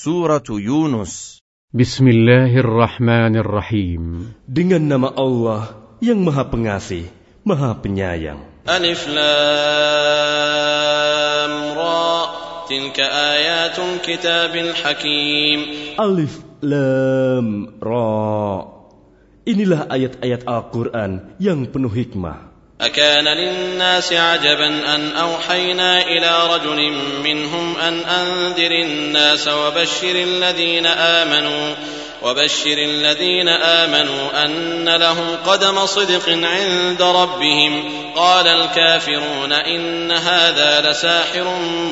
Surat 0.00 0.48
Yunus. 0.48 1.44
Bismillahirrahmanirrahim. 1.76 4.32
Dengan 4.48 4.80
nama 4.80 5.12
Allah 5.12 5.76
yang 6.00 6.24
maha 6.24 6.48
pengasih, 6.48 7.04
maha 7.44 7.76
penyayang. 7.76 8.40
Alif 8.64 9.04
Lam 9.12 9.20
Ra. 11.76 12.32
Tilka 12.64 13.04
ayatul 13.04 14.00
kitabil 14.00 14.72
hakim. 14.72 15.68
Alif 16.00 16.40
Lam 16.64 17.76
Ra. 17.76 18.64
Inilah 19.44 19.84
ayat-ayat 19.84 20.48
Al-Quran 20.48 21.36
yang 21.36 21.68
penuh 21.68 21.92
hikmah. 21.92 22.49
أكان 22.80 23.24
للناس 23.28 24.12
عجبا 24.12 24.94
أن 24.94 25.12
أوحينا 25.12 26.02
إلى 26.02 26.32
رجل 26.54 26.92
منهم 27.24 27.76
أن 27.76 27.94
أنذر 28.00 28.70
الناس 28.70 29.48
وبشر 29.48 30.14
الذين 30.16 30.86
آمنوا 30.86 31.74
وبشر 32.22 32.78
الذين 32.78 33.48
آمنوا 33.48 34.44
أن 34.44 34.88
لهم 34.88 35.28
قدم 35.46 35.76
صدق 35.86 36.26
عند 36.28 37.02
ربهم 37.02 37.72
قال 38.16 38.46
الكافرون 38.46 39.52
إن 39.52 40.10
هذا 40.10 40.70
لساحر 40.90 41.46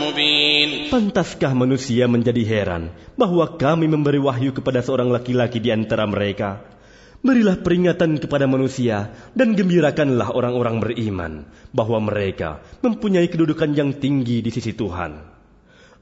مبين 0.04 0.88
Pantaskah 0.88 1.52
manusia 1.52 2.08
menjadi 2.08 2.44
heran 2.48 2.92
bahwa 3.16 3.44
kami 3.60 3.88
memberi 3.88 4.20
wahyu 4.20 4.56
kepada 4.56 4.80
seorang 4.80 5.12
laki-laki 5.12 5.60
di 5.60 5.68
antara 5.68 6.08
mereka? 6.08 6.77
Berilah 7.23 7.55
peringatan 7.55 8.19
kepada 8.19 8.51
manusia 8.51 9.15
dan 9.31 9.55
gembirakanlah 9.55 10.35
orang-orang 10.35 10.83
beriman 10.83 11.47
bahwa 11.71 12.03
mereka 12.03 12.59
mempunyai 12.83 13.31
kedudukan 13.31 13.71
yang 13.71 13.95
tinggi 13.95 14.43
di 14.43 14.51
sisi 14.51 14.75
Tuhan. 14.75 15.23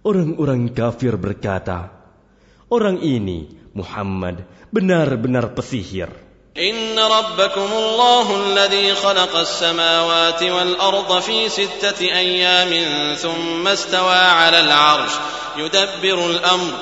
Orang-orang 0.02 0.73
kafir 0.73 1.13
berkata, 1.21 1.93
Orang 2.73 3.05
ini, 3.05 3.53
Muhammad, 3.77 4.49
benar-benar 4.73 5.53
pesihir. 5.53 6.09
إن 6.52 7.00
ربكم 7.00 7.69
الله 7.73 8.27
الذي 8.44 8.95
خلق 8.95 9.36
السماوات 9.36 10.44
والأرض 10.44 11.19
في 11.19 11.50
ستة 11.50 12.00
أيام 12.02 12.72
ثم 13.16 13.67
استوى 13.67 14.16
على 14.16 14.59
العرش 14.59 15.11
يدبر 15.58 16.25
الأمر 16.25 16.73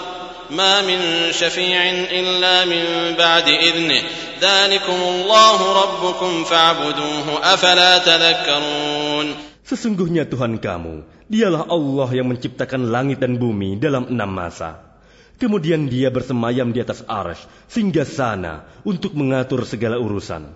ما 0.50 0.82
من 0.82 1.32
شفيع 1.32 1.80
إلا 2.10 2.66
من 2.66 3.16
بعد 3.18 3.48
إذنه 3.48 4.02
ذلكم 4.42 5.00
الله 5.14 5.58
ربكم 5.84 6.32
فاعبدوه 6.44 7.28
أفلا 7.54 7.92
تذكرون 7.98 9.28
Sesungguhnya 9.70 10.26
Tuhan 10.26 10.58
kamu, 10.58 11.06
dialah 11.30 11.70
Allah 11.70 12.10
yang 12.10 12.34
menciptakan 12.34 12.90
langit 12.90 13.22
dan 13.22 13.38
bumi 13.38 13.78
dalam 13.78 14.10
enam 14.10 14.26
masa. 14.26 14.82
Kemudian 15.38 15.86
dia 15.86 16.10
bersemayam 16.10 16.74
di 16.74 16.82
atas 16.82 17.06
arash, 17.06 17.46
sehingga 17.70 18.02
sana 18.02 18.66
untuk 18.82 19.14
mengatur 19.14 19.62
segala 19.70 20.02
urusan. 20.02 20.50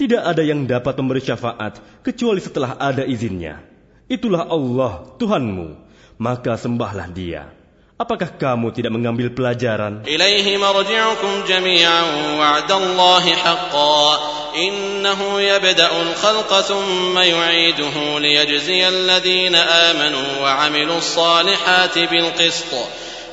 Tidak 0.00 0.24
ada 0.24 0.40
yang 0.40 0.64
dapat 0.64 0.96
memberi 0.96 1.20
syafaat 1.20 1.84
kecuali 2.00 2.40
setelah 2.40 2.80
ada 2.80 3.04
izinnya. 3.04 3.60
Itulah 4.08 4.48
Allah, 4.48 5.04
Tuhanmu. 5.20 5.68
Maka 6.16 6.56
sembahlah 6.56 7.12
dia. 7.12 7.52
Apakah 8.00 8.28
kamu 8.36 8.76
tidak 8.76 8.92
mengambil 8.92 9.32
pelajaran? 9.32 10.04
إليه 10.04 10.60
مرجعكم 10.60 11.32
جميعا 11.48 12.02
وعد 12.36 12.70
الله 12.72 13.24
حقا 13.34 14.04
إنه 14.52 15.40
يبدأ 15.40 15.90
الخلق 16.02 16.60
ثم 16.60 17.18
يعيده 17.18 17.96
ليجزي 18.18 18.88
الذين 18.88 19.54
آمنوا 19.54 20.28
وعملوا 20.42 20.98
الصالحات 20.98 21.98
بالقسط 21.98 22.72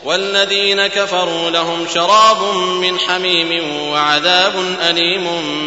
والذين 0.06 0.88
كفروا 0.88 1.50
لهم 1.50 1.80
شراب 1.94 2.42
من 2.80 3.00
حميم 3.00 3.52
وعذاب 3.92 4.56
أليم 4.90 5.26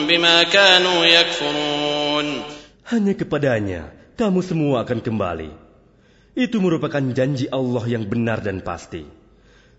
بما 0.09 0.43
كانوا 0.43 1.05
يكفرون 1.05 2.27
Hanya 2.87 3.13
kepadanya 3.13 3.93
kamu 4.17 4.41
semua 4.41 4.87
akan 4.89 5.05
kembali. 5.05 5.60
Itu 6.32 6.64
merupakan 6.64 7.04
janji 7.12 7.52
Allah 7.52 7.84
yang 7.92 8.08
benar 8.08 8.40
dan 8.40 8.64
pasti. 8.64 9.04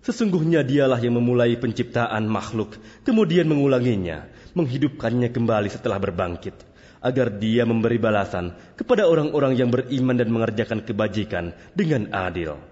Sesungguhnya 0.02 0.66
dialah 0.66 0.98
yang 0.98 1.16
memulai 1.16 1.54
penciptaan 1.56 2.26
makhluk, 2.26 2.74
kemudian 3.06 3.46
mengulanginya, 3.46 4.26
menghidupkannya 4.52 5.30
kembali 5.30 5.70
setelah 5.70 6.02
berbangkit, 6.02 6.58
agar 7.00 7.32
dia 7.38 7.62
memberi 7.62 7.96
balasan 8.02 8.52
kepada 8.74 9.06
orang-orang 9.06 9.56
yang 9.56 9.70
beriman 9.70 10.18
dan 10.18 10.28
mengerjakan 10.28 10.82
kebajikan 10.82 11.54
dengan 11.72 12.10
adil. 12.10 12.71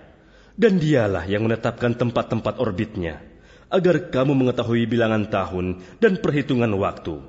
Dan 0.60 0.80
dialah 0.80 1.28
yang 1.28 1.44
menetapkan 1.44 1.92
tempat-tempat 1.92 2.56
orbitnya, 2.56 3.20
agar 3.68 4.08
kamu 4.08 4.32
mengetahui 4.32 4.88
bilangan 4.88 5.28
tahun 5.28 5.84
dan 6.00 6.16
perhitungan 6.24 6.72
waktu. 6.80 7.20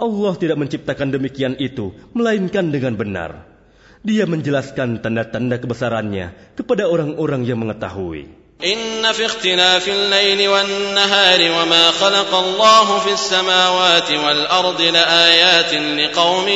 Allah 0.00 0.32
tidak 0.38 0.56
menciptakan 0.62 1.10
demikian 1.10 1.58
itu, 1.58 1.90
melainkan 2.14 2.70
dengan 2.70 2.94
benar. 2.94 3.50
Dia 4.00 4.24
menjelaskan 4.24 5.04
tanda-tanda 5.04 5.60
kebesarannya 5.60 6.56
kepada 6.56 6.88
orang-orang 6.88 7.44
yang 7.44 7.60
mengetahui. 7.60 8.40
إن 8.60 9.12
في 9.12 9.24
اختلاف 9.24 9.88
الليل 9.88 10.48
والنهار 10.48 11.40
وما 11.40 11.90
خلق 11.90 12.34
الله 12.34 12.98
في 12.98 13.12
السماوات 13.12 14.10
والأرض 14.12 14.80
لآيات 14.80 15.72
لقوم 15.74 16.48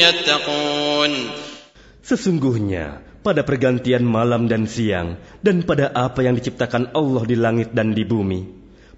يتقون 0.00 1.12
Sesungguhnya 2.00 3.03
pada 3.24 3.44
pergantian 3.44 4.04
malam 4.04 4.48
dan 4.48 4.64
siang 4.64 5.20
dan 5.44 5.62
pada 5.62 5.92
apa 5.92 6.24
yang 6.24 6.36
diciptakan 6.36 6.96
Allah 6.96 7.22
di 7.28 7.36
langit 7.36 7.76
dan 7.76 7.92
di 7.92 8.04
bumi, 8.08 8.40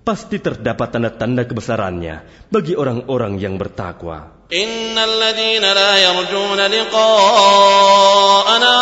pasti 0.02 0.38
terdapat 0.38 0.94
tanda-tanda 0.94 1.46
kebesarannya 1.46 2.48
bagi 2.50 2.74
orang-orang 2.78 3.38
yang 3.38 3.58
bertakwa. 3.58 4.42
إن 4.52 4.92
الذين 4.92 5.64
لا 5.64 5.92
يرجون 5.96 6.60
لقاءنا 6.60 7.14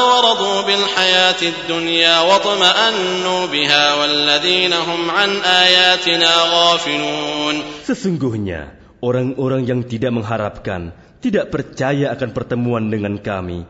ورضوا 0.03 0.59
بالحياة 0.67 1.41
الدنيا 1.43 2.21
واطمأنوا 2.21 3.47
بها 3.47 3.95
والذين 3.95 4.73
هم 4.73 5.11
عن 5.11 5.31
آياتنا 5.39 6.31
غافلون 6.51 7.87
Sesungguhnya 7.87 8.75
orang-orang 8.99 9.63
yang 9.63 9.87
tidak 9.87 10.11
mengharapkan, 10.11 10.91
tidak 11.23 11.55
percaya 11.55 12.11
akan 12.19 12.35
pertemuan 12.35 12.91
dengan 12.91 13.23
kami, 13.23 13.63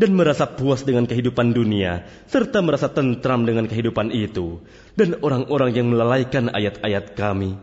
dan 0.00 0.16
merasa 0.16 0.48
puas 0.48 0.80
dengan 0.80 1.04
kehidupan 1.04 1.52
dunia, 1.52 2.08
serta 2.24 2.64
merasa 2.64 2.88
tentram 2.88 3.44
dengan 3.44 3.68
kehidupan 3.68 4.08
itu, 4.16 4.64
dan 4.96 5.20
orang-orang 5.20 5.76
yang 5.76 5.92
melalaikan 5.92 6.48
ayat-ayat 6.48 7.12
kami. 7.12 7.60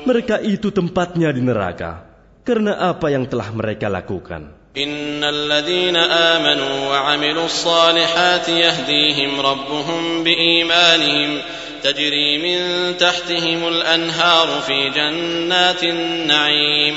Mereka 0.00 0.36
itu 0.48 0.68
tempatnya 0.72 1.28
di 1.28 1.44
neraka, 1.44 2.08
karena 2.48 2.72
apa 2.88 3.12
yang 3.12 3.28
telah 3.28 3.52
mereka 3.52 3.92
lakukan. 3.92 4.59
إن 4.75 5.23
الذين 5.23 5.95
آمنوا 5.95 6.75
وعملوا 6.91 7.45
الصالحات 7.45 8.49
يهديهم 8.49 9.31
ربهم 9.39 10.23
بإيمانهم 10.23 11.29
تجري 11.83 12.29
من 12.43 12.59
تحتهم 12.97 13.59
الأنهار 13.67 14.47
في 14.67 14.77
جنات 14.91 15.81
النعيم 15.83 16.95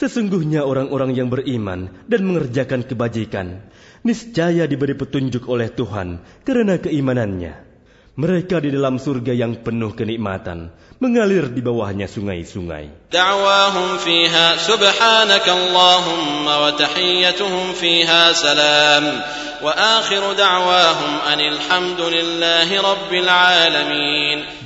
Sesungguhnya 0.00 0.64
orang-orang 0.64 1.12
yang 1.12 1.28
beriman 1.28 1.92
dan 2.08 2.24
mengerjakan 2.24 2.88
kebajikan, 2.88 3.68
niscaya 4.00 4.64
diberi 4.64 4.96
petunjuk 4.96 5.44
oleh 5.44 5.68
Tuhan 5.68 6.24
karena 6.40 6.80
keimanannya. 6.80 7.68
Mereka 8.16 8.64
di 8.64 8.72
dalam 8.72 8.96
surga 8.96 9.36
yang 9.36 9.60
penuh 9.60 9.92
kenikmatan, 9.92 10.72
mengalir 10.99 11.51
di 11.51 11.59
bawahnya 11.59 12.07
sungai-sungai. 12.07 13.11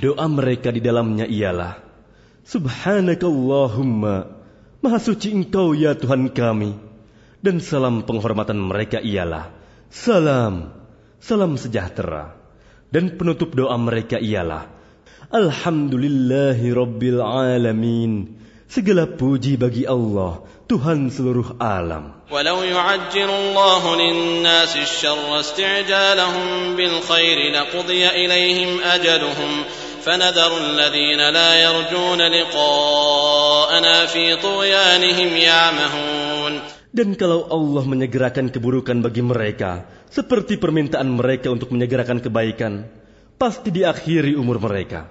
Doa 0.02 0.26
mereka 0.30 0.70
di 0.74 0.82
dalamnya 0.82 1.26
ialah 1.30 1.78
Subhanakallahumma 2.50 4.16
Maha 4.80 4.98
suci 4.98 5.36
engkau 5.36 5.76
ya 5.76 5.94
Tuhan 5.94 6.32
kami. 6.32 6.72
Dan 7.40 7.60
salam 7.64 8.04
penghormatan 8.04 8.60
mereka 8.60 9.04
ialah 9.04 9.52
Salam 9.92 10.72
Salam 11.20 11.60
sejahtera. 11.60 12.36
Dan 12.90 13.20
penutup 13.20 13.54
doa 13.54 13.78
mereka 13.78 14.18
ialah 14.18 14.79
Alhamdulillahi 15.35 16.71
Rabbil 16.71 17.19
Alamin. 17.19 18.39
Segala 18.71 19.07
puji 19.07 19.59
bagi 19.59 19.83
Allah, 19.87 20.43
Tuhan 20.71 21.11
seluruh 21.11 21.59
alam. 21.59 22.25
ولو 22.31 22.63
يعجل 22.63 23.31
الله 23.31 23.83
للناس 23.97 24.77
الشر 24.77 25.41
استعجالهم 25.41 26.77
بالخير 26.77 27.39
لقضي 27.53 28.09
إليهم 28.09 28.71
أجلهم 28.81 29.51
فنذر 30.05 30.53
الذين 30.59 31.21
لا 31.31 31.51
يرجون 31.63 32.21
لقاءنا 32.21 34.07
في 34.07 34.37
طغيانهم 34.37 35.31
يعمهون 35.37 36.55
Dan 36.95 37.19
kalau 37.19 37.51
Allah 37.51 37.83
menyegerakan 37.91 38.55
keburukan 38.55 39.03
bagi 39.03 39.19
mereka, 39.19 39.83
seperti 40.15 40.63
permintaan 40.63 41.11
mereka 41.11 41.51
untuk 41.51 41.75
menyegerakan 41.75 42.23
kebaikan, 42.23 42.87
pasti 43.35 43.75
diakhiri 43.75 44.39
umur 44.39 44.63
mereka. 44.63 45.11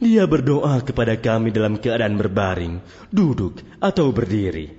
dia 0.00 0.24
berdoa 0.24 0.80
kepada 0.80 1.12
kami 1.20 1.52
dalam 1.52 1.76
keadaan 1.76 2.16
berbaring, 2.16 2.80
duduk, 3.12 3.60
atau 3.84 4.08
berdiri. 4.08 4.72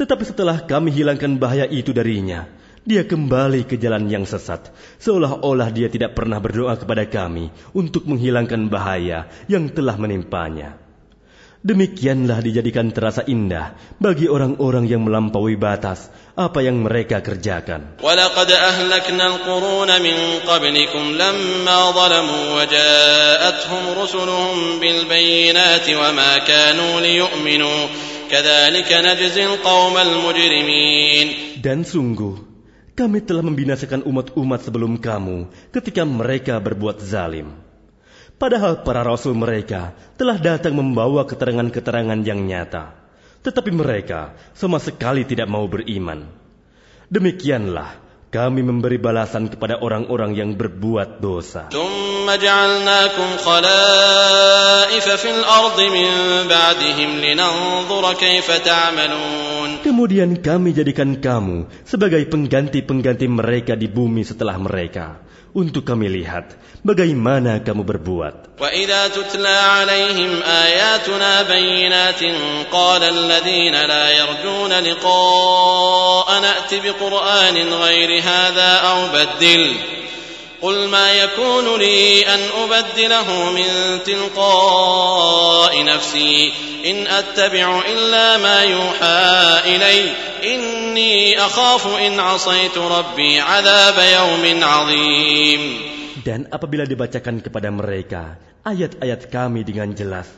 Tetapi 0.00 0.24
setelah 0.24 0.64
kami 0.64 0.88
hilangkan 0.96 1.36
bahaya 1.36 1.68
itu 1.68 1.92
darinya, 1.92 2.48
dia 2.86 3.04
kembali 3.04 3.68
ke 3.68 3.76
jalan 3.76 4.08
yang 4.08 4.24
sesat, 4.24 4.72
seolah-olah 5.02 5.68
dia 5.68 5.92
tidak 5.92 6.16
pernah 6.16 6.40
berdoa 6.40 6.72
kepada 6.80 7.04
kami 7.04 7.52
untuk 7.76 8.08
menghilangkan 8.08 8.72
bahaya 8.72 9.28
yang 9.44 9.68
telah 9.68 10.00
menimpanya. 10.00 10.85
Demikianlah 11.61 12.41
dijadikan 12.41 12.89
terasa 12.89 13.21
indah 13.21 13.77
bagi 14.01 14.25
orang-orang 14.25 14.89
yang 14.89 15.05
melampaui 15.05 15.61
batas 15.61 16.09
apa 16.33 16.65
yang 16.65 16.81
mereka 16.81 17.21
kerjakan. 17.21 18.01
ولقد 18.01 18.49
أهلكنا 18.49 19.25
القرون 19.27 19.91
من 20.01 20.17
قبلكم 20.41 21.03
لما 21.21 21.79
ظلموا 21.91 22.43
وجاءتهم 22.57 23.83
رسلهم 23.93 24.57
بالبينات 24.81 25.87
وما 25.89 26.31
كانوا 26.49 26.93
ليؤمنوا 27.01 27.81
كذلك 28.31 28.89
نجزي 28.89 29.45
القوم 29.45 29.95
المجرمين 29.97 31.27
Dan 31.61 31.85
sungguh, 31.85 32.41
kami 32.97 33.21
telah 33.21 33.45
membinasakan 33.45 34.01
umat-umat 34.09 34.65
sebelum 34.65 34.97
kamu 34.97 35.45
ketika 35.69 36.01
mereka 36.09 36.57
berbuat 36.57 36.97
zalim. 37.05 37.53
Padahal 38.36 38.84
para 38.84 39.00
rasul 39.00 39.32
mereka 39.32 39.96
telah 40.20 40.36
datang 40.36 40.76
membawa 40.76 41.24
keterangan-keterangan 41.24 42.20
yang 42.20 42.44
nyata, 42.44 42.92
tetapi 43.40 43.72
mereka 43.72 44.36
sama 44.52 44.76
sekali 44.76 45.24
tidak 45.24 45.48
mau 45.48 45.64
beriman. 45.64 46.28
Demikianlah 47.08 47.96
kami 48.28 48.60
memberi 48.60 49.00
balasan 49.00 49.48
kepada 49.48 49.80
orang-orang 49.80 50.36
yang 50.36 50.52
berbuat 50.52 51.24
dosa. 51.24 51.72
Kemudian 59.80 60.30
kami 60.44 60.68
jadikan 60.76 61.10
kamu 61.16 61.56
sebagai 61.88 62.22
pengganti-pengganti 62.28 63.26
mereka 63.32 63.72
di 63.72 63.88
bumi 63.88 64.28
setelah 64.28 64.60
mereka 64.60 65.24
Untuk 65.56 65.88
kami 65.88 66.12
lihat 66.12 66.52
bagaimana 66.84 67.64
kamu 67.64 67.80
berbuat. 67.80 68.60
وإذا 68.60 69.08
تتلى 69.08 69.48
عليهم 69.48 70.42
آياتنا 70.42 71.42
بينات 71.42 72.22
قال 72.72 73.02
الذين 73.02 73.72
لا 73.72 74.10
يرجون 74.10 74.72
لقاءنا 74.72 76.50
ائت 76.56 76.72
بقرآن 76.84 77.56
غير 77.72 78.22
هذا 78.22 78.70
أو 78.84 78.98
بدل 79.08 79.62
قل 80.61 80.87
ما 80.93 81.07
يكون 81.13 81.79
لي 81.81 82.21
أن 82.21 82.41
أبدله 82.53 83.27
من 83.51 83.69
تلقاء 84.05 85.73
نفسي 85.85 86.53
إن 86.85 86.97
أتبع 87.07 87.81
إلا 87.81 88.37
ما 88.37 88.57
يوحى 88.61 89.25
إلي 89.65 89.99
إني 90.45 91.37
أخاف 91.37 91.83
إن 91.97 92.19
عصيت 92.19 92.77
ربي 92.77 93.39
عذاب 93.39 93.97
يوم 93.97 94.63
عظيم 94.63 95.63
Dan 96.21 96.45
apabila 96.53 96.85
dibacakan 96.85 97.41
kepada 97.41 97.73
mereka 97.73 98.37
ayat-ayat 98.61 99.33
kami 99.33 99.65
dengan 99.65 99.89
jelas, 99.97 100.29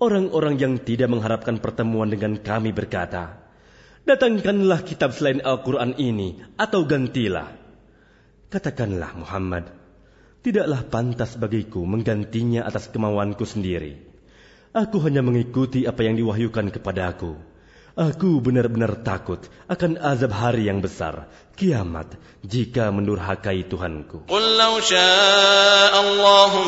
orang-orang 0.00 0.56
yang 0.56 0.74
tidak 0.80 1.12
mengharapkan 1.12 1.60
pertemuan 1.60 2.08
dengan 2.08 2.40
kami 2.40 2.72
berkata, 2.72 3.36
Datangkanlah 4.08 4.80
kitab 4.88 5.12
selain 5.12 5.44
Al-Quran 5.44 5.94
ini 6.00 6.40
atau 6.56 6.88
gantilah. 6.88 7.65
Katakanlah 8.47 9.11
Muhammad, 9.11 9.67
tidaklah 10.39 10.87
pantas 10.87 11.35
bagiku 11.35 11.83
menggantinya 11.83 12.63
atas 12.63 12.87
kemauanku 12.87 13.43
sendiri. 13.43 13.99
Aku 14.71 15.03
hanya 15.03 15.19
mengikuti 15.19 15.83
apa 15.83 16.07
yang 16.07 16.15
diwahyukan 16.15 16.71
kepada 16.71 17.11
aku. 17.11 17.35
Aku 17.99 18.39
benar-benar 18.39 19.03
takut 19.03 19.43
akan 19.67 19.99
azab 19.99 20.31
hari 20.31 20.71
yang 20.71 20.79
besar, 20.79 21.27
kiamat, 21.59 22.15
jika 22.39 22.87
menurhakai 22.87 23.67
Tuhanku. 23.67 24.31
Qul 24.31 24.45
law 24.55 24.79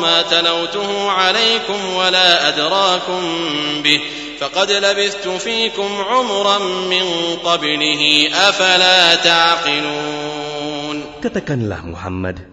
ma 0.04 0.16
'alaikum 0.20 1.80
wa 1.96 2.12
la 2.12 2.50
adrakum 2.50 3.22
bih, 3.80 4.04
faqad 4.36 4.68
labistu 4.84 5.32
'umran 5.32 6.92
min 6.92 7.40
qablihi 7.40 8.28
afala 8.28 9.16
ta'qilun. 9.24 10.49
Katakanlah 11.23 11.81
Muhammad, 11.85 12.43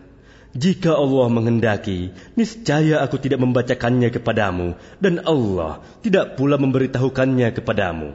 jika 0.53 0.93
Allah 0.93 1.33
menghendaki, 1.33 2.13
niscaya 2.37 3.01
aku 3.01 3.17
tidak 3.17 3.41
membacakannya 3.41 4.13
kepadamu, 4.13 4.77
dan 5.01 5.25
Allah 5.25 5.81
tidak 6.05 6.37
pula 6.37 6.61
memberitahukannya 6.61 7.49
kepadamu. 7.57 8.13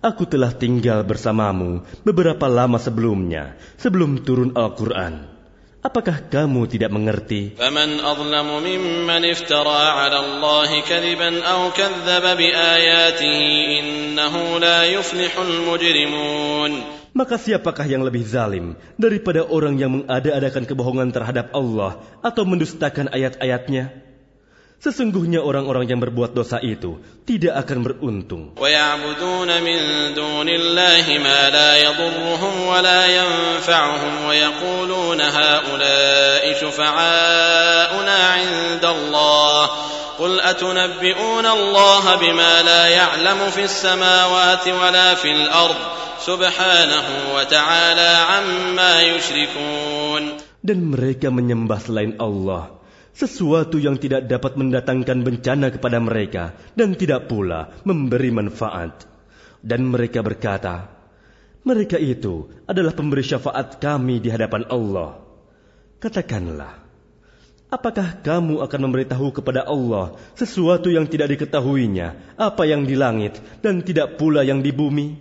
Aku 0.00 0.24
telah 0.24 0.52
tinggal 0.56 1.04
bersamamu 1.04 1.84
beberapa 2.08 2.48
lama 2.48 2.80
sebelumnya, 2.80 3.52
sebelum 3.76 4.24
turun 4.24 4.56
Al-Quran. 4.56 5.36
Apakah 5.84 6.18
kamu 6.26 6.66
tidak 6.66 6.90
mengerti? 6.90 7.54
فمن 7.54 8.00
أظلم 8.00 8.48
ممن 8.58 9.22
افترى 9.30 9.82
على 9.86 10.18
الله 10.18 10.70
كذبا 10.82 11.30
أو 11.46 11.70
كذب 11.70 12.24
بآياته 12.36 13.38
إنه 13.80 14.34
لا 14.58 14.78
يفلح 14.84 15.32
المجرمون 15.38 16.72
Maka 17.20 17.40
siapakah 17.40 17.88
yang 17.88 18.04
lebih 18.04 18.22
zalim 18.24 18.76
daripada 19.00 19.44
orang 19.44 19.80
yang 19.80 20.02
mengada-adakan 20.02 20.68
kebohongan 20.68 21.12
terhadap 21.12 21.52
Allah 21.56 22.02
atau 22.20 22.44
mendustakan 22.44 23.08
ayat-ayatnya? 23.08 24.06
Sesungguhnya 24.76 25.40
orang-orang 25.40 25.88
yang 25.88 26.00
berbuat 26.04 26.36
dosa 26.36 26.60
itu 26.60 27.00
tidak 27.24 27.64
akan 27.64 27.78
beruntung. 27.80 28.42
ويعبدون 28.60 29.50
من 29.64 29.78
دون 30.14 30.48
الله 30.48 31.06
ما 31.24 31.40
لا 31.50 31.70
يضرهم 31.80 32.54
ولا 32.68 33.02
ينفعهم 33.08 34.12
ويقولون 34.28 35.20
هؤلاء 35.20 36.44
شفعاؤنا 36.60 38.18
عند 38.36 38.84
الله 38.84 39.70
قل 40.20 40.40
أتنبئون 40.40 41.46
الله 41.46 42.04
بما 42.16 42.52
لا 42.62 42.82
يعلم 42.86 43.40
في 43.50 43.64
السماوات 43.64 44.64
ولا 44.68 45.14
في 45.14 45.30
الأرض 45.32 45.80
سبحانه 46.24 47.06
وتعالى 47.36 48.10
عما 48.30 48.94
يشركون 49.02 50.24
Dan 50.66 50.90
mereka 50.90 51.30
menyembah 51.30 51.78
selain 51.78 52.18
Allah, 52.18 52.82
sesuatu 53.14 53.78
yang 53.78 54.02
tidak 54.02 54.26
dapat 54.26 54.58
mendatangkan 54.58 55.22
bencana 55.22 55.70
kepada 55.70 56.02
mereka 56.02 56.58
dan 56.74 56.98
tidak 56.98 57.30
pula 57.30 57.70
memberi 57.86 58.34
manfaat. 58.34 59.06
Dan 59.62 59.86
mereka 59.86 60.26
berkata, 60.26 60.90
mereka 61.62 61.98
itu 61.98 62.50
adalah 62.66 62.94
pemberi 62.94 63.22
syafaat 63.22 63.78
kami 63.78 64.18
di 64.18 64.30
hadapan 64.30 64.66
Allah. 64.70 65.22
Katakanlah, 66.02 66.79
apakah 67.70 68.22
kamu 68.22 68.62
akan 68.62 68.80
memberitahu 68.88 69.34
kepada 69.34 69.66
Allah 69.66 70.14
sesuatu 70.38 70.88
yang 70.88 71.04
tidak 71.10 71.34
diketahuinya, 71.36 72.38
apa 72.38 72.62
yang 72.64 72.86
di 72.86 72.94
langit 72.94 73.38
dan 73.60 73.82
tidak 73.82 74.16
pula 74.16 74.46
yang 74.46 74.62
di 74.62 74.70
bumi? 74.70 75.18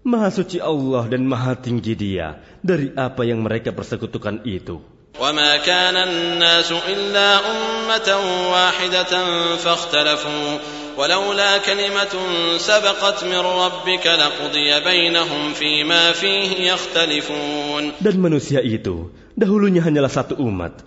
Maha 0.00 0.32
suci 0.32 0.56
Allah 0.56 1.04
dan 1.12 1.28
maha 1.28 1.52
tinggi 1.60 1.92
dia 1.92 2.40
dari 2.64 2.88
apa 2.96 3.20
yang 3.24 3.44
mereka 3.44 3.70
persekutukan 3.72 4.48
itu. 4.48 4.80
وما 5.20 5.56
كان 5.66 5.96
الناس 5.96 6.72
إلا 6.72 7.28
أمة 7.42 8.08
واحدة 8.52 9.12
فاختلفوا 9.56 10.58
ولولا 10.96 11.58
كلمة 11.58 12.14
سبقت 12.58 13.24
من 13.24 13.42
ربك 13.42 14.06
لقضي 14.06 14.70
بينهم 14.80 15.42
فيما 15.52 16.12
فيه 16.12 16.72
يختلفون 16.72 17.92
Dan 18.00 18.16
manusia 18.22 18.62
itu 18.62 19.10
dahulunya 19.34 19.82
hanyalah 19.82 20.08
satu 20.08 20.38
umat. 20.40 20.78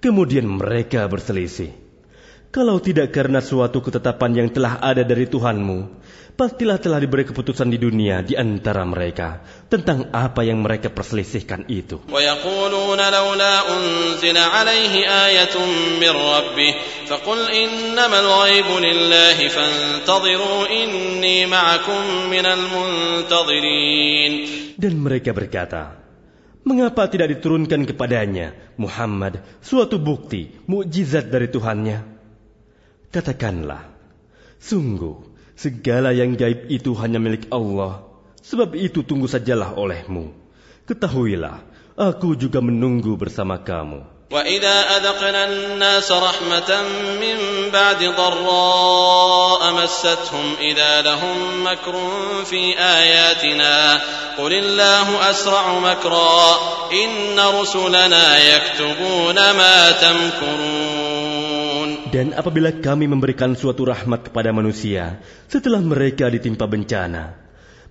Kemudian 0.00 0.48
mereka 0.48 1.04
berselisih. 1.12 1.76
Kalau 2.50 2.80
tidak 2.80 3.12
karena 3.12 3.38
suatu 3.38 3.78
ketetapan 3.78 4.32
yang 4.32 4.48
telah 4.48 4.80
ada 4.80 5.04
dari 5.06 5.28
Tuhanmu, 5.28 6.02
pastilah 6.40 6.80
telah 6.80 6.98
diberi 6.98 7.28
keputusan 7.28 7.68
di 7.68 7.76
dunia 7.76 8.24
di 8.24 8.32
antara 8.32 8.80
mereka 8.88 9.44
tentang 9.68 10.08
apa 10.08 10.40
yang 10.40 10.64
mereka 10.64 10.88
perselisihkan 10.88 11.68
itu. 11.68 12.00
Dan 24.80 24.94
mereka 24.96 25.30
berkata, 25.36 26.00
Mengapa 26.60 27.08
tidak 27.08 27.40
diturunkan 27.40 27.88
kepadanya, 27.88 28.52
Muhammad, 28.76 29.40
suatu 29.64 29.96
bukti, 29.96 30.52
mukjizat 30.68 31.32
dari 31.32 31.48
Tuhannya? 31.48 32.04
Katakanlah, 33.08 33.88
sungguh, 34.60 35.24
segala 35.56 36.12
yang 36.12 36.36
gaib 36.36 36.68
itu 36.68 36.92
hanya 37.00 37.16
milik 37.16 37.48
Allah. 37.48 38.04
Sebab 38.44 38.76
itu 38.76 39.00
tunggu 39.04 39.24
sajalah 39.24 39.72
olehmu. 39.76 40.36
Ketahuilah, 40.84 41.64
aku 41.96 42.36
juga 42.36 42.60
menunggu 42.60 43.16
bersama 43.16 43.60
kamu. 43.60 44.19
وإذا 44.31 44.97
أذقنا 44.97 45.41
الناس 45.45 46.11
رحمة 46.11 46.71
من 47.21 47.37
بعد 47.73 48.01
ضراء 48.03 49.61
مستهم 49.83 50.45
إذا 50.59 51.01
لهم 51.01 51.37
مكر 51.63 51.95
في 52.45 52.79
آياتنا 52.79 54.01
قل 54.37 54.53
الله 54.53 55.29
أسرع 55.29 55.79
مكرا 55.79 56.41
إن 56.91 57.39
رسلنا 57.39 58.25
يكتبون 58.37 59.35
ما 59.35 59.91
تمكرون 59.91 61.15
Dan 62.15 62.31
apabila 62.31 62.71
kami 62.71 63.11
memberikan 63.11 63.59
suatu 63.59 63.91
rahmat 63.91 64.31
kepada 64.31 64.55
manusia 64.55 65.19
setelah 65.51 65.83
mereka 65.83 66.31
ditimpa 66.31 66.63
bencana, 66.63 67.35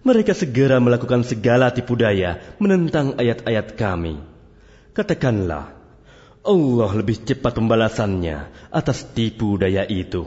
mereka 0.01 0.33
segera 0.33 0.81
melakukan 0.81 1.21
segala 1.29 1.69
tipu 1.69 1.93
daya 1.93 2.41
menentang 2.57 3.21
ayat-ayat 3.21 3.77
kami. 3.77 4.17
Katakanlah, 4.97 5.78
Allah 6.40 6.90
lebih 6.96 7.28
cepat 7.28 7.60
pembalasannya 7.60 8.72
atas 8.72 9.04
tipu 9.12 9.60
daya 9.60 9.84
itu. 9.84 10.24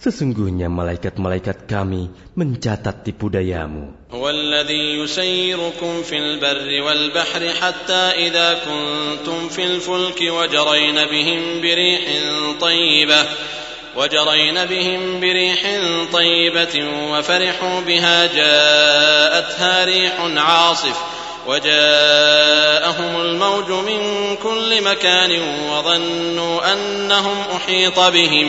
Sesungguhnya 0.00 0.72
malaikat-malaikat 0.72 1.68
kami 1.68 2.08
mencatat 2.32 3.04
tipu 3.04 3.28
dayamu. 3.28 3.92
هو 4.10 4.30
الذي 4.30 4.98
يسيركم 4.98 6.02
في 6.02 6.16
البر 6.18 6.82
والبحر 6.82 7.42
حتى 7.60 8.02
إذا 8.26 8.58
كنتم 8.64 9.48
في 9.48 9.64
الفلك 9.64 10.20
وجرين 10.20 10.94
بهم 10.94 11.60
بريح 11.60 12.04
طيبة 12.60 13.22
وجرين 13.96 14.64
بهم 14.64 15.20
بريح 15.20 15.60
طيبة 16.12 16.74
وفرحوا 17.12 17.80
بها 17.80 18.26
جاءتها 18.26 19.84
ريح 19.84 20.14
عاصف 20.20 21.19
وجاءهم 21.50 23.12
الموج 23.20 23.68
من 23.82 24.00
كل 24.38 24.70
مكان 24.86 25.32
وظنوا 25.66 26.72
أنهم 26.72 27.38
أحيط 27.56 27.98
بهم 27.98 28.48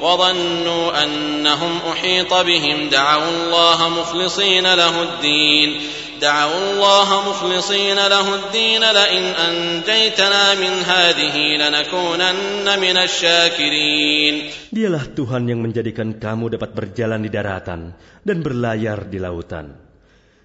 وظنوا 0.00 0.84
أنهم 1.04 1.72
أحيط 1.92 2.32
بهم. 2.32 2.88
دعوا 2.88 3.28
الله 3.28 3.78
مخلصين 3.88 4.64
له 4.64 4.94
الدين 5.02 5.68
دعوا 6.20 6.60
الله 6.72 7.08
مخلصين 7.28 7.96
له 7.96 8.26
الدين. 8.34 8.80
لئن 8.80 9.24
أنجيتنا 9.36 10.44
من 10.56 10.72
هذه 10.80 11.36
لنكونن 11.60 12.64
من 12.64 12.96
الشاكرين. 12.96 14.34
Dialah 14.72 15.04
Tuhan 15.12 15.44
yang 15.44 15.60
menjadikan 15.60 16.16
kamu 16.16 16.56
dapat 16.56 16.72
berjalan 16.72 17.20
di 17.20 17.28
daratan 17.28 17.92
dan 18.24 18.36
berlayar 18.40 19.12
di 19.12 19.20
lautan. 19.20 19.89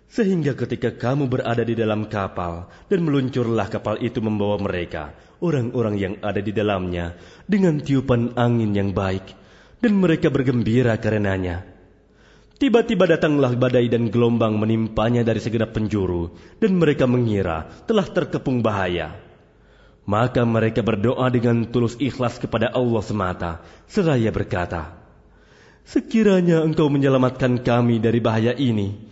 Sehingga 0.05 0.53
ketika 0.53 0.93
kamu 0.93 1.27
berada 1.27 1.65
di 1.65 1.74
dalam 1.74 2.05
kapal 2.07 2.69
dan 2.88 3.00
meluncurlah 3.01 3.67
kapal 3.67 3.97
itu 4.00 4.21
membawa 4.21 4.62
mereka, 4.62 5.17
orang-orang 5.41 5.95
yang 5.97 6.13
ada 6.21 6.39
di 6.39 6.53
dalamnya, 6.53 7.17
dengan 7.50 7.81
tiupan 7.81 8.38
angin 8.38 8.71
yang 8.71 8.93
baik, 8.93 9.25
dan 9.81 9.97
mereka 9.97 10.29
bergembira 10.29 10.95
karenanya. 11.01 11.65
Tiba-tiba 12.55 13.03
datanglah 13.03 13.51
badai 13.51 13.91
dan 13.91 14.07
gelombang 14.07 14.55
menimpanya 14.55 15.27
dari 15.27 15.43
segenap 15.43 15.75
penjuru, 15.75 16.31
dan 16.63 16.79
mereka 16.79 17.03
mengira 17.03 17.67
telah 17.83 18.07
terkepung 18.07 18.63
bahaya. 18.63 19.19
Maka 20.07 20.45
mereka 20.45 20.85
berdoa 20.85 21.27
dengan 21.33 21.65
tulus 21.67 22.00
ikhlas 22.00 22.39
kepada 22.39 22.71
Allah 22.71 23.03
semata, 23.03 23.51
seraya 23.89 24.31
berkata, 24.31 24.95
Sekiranya 25.83 26.63
engkau 26.63 26.88
menyelamatkan 26.88 27.59
kami 27.59 28.00
dari 28.00 28.24
bahaya 28.24 28.55
ini, 28.55 29.12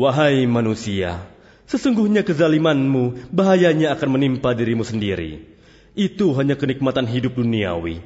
Wahai 0.00 0.48
manusia, 0.48 1.20
sesungguhnya 1.68 2.24
kezalimanmu 2.24 3.28
bahayanya 3.28 3.92
akan 3.92 4.16
menimpa 4.16 4.56
dirimu 4.56 4.80
sendiri. 4.80 5.44
Itu 5.92 6.32
hanya 6.40 6.56
kenikmatan 6.56 7.04
hidup 7.04 7.36
duniawi. 7.36 8.00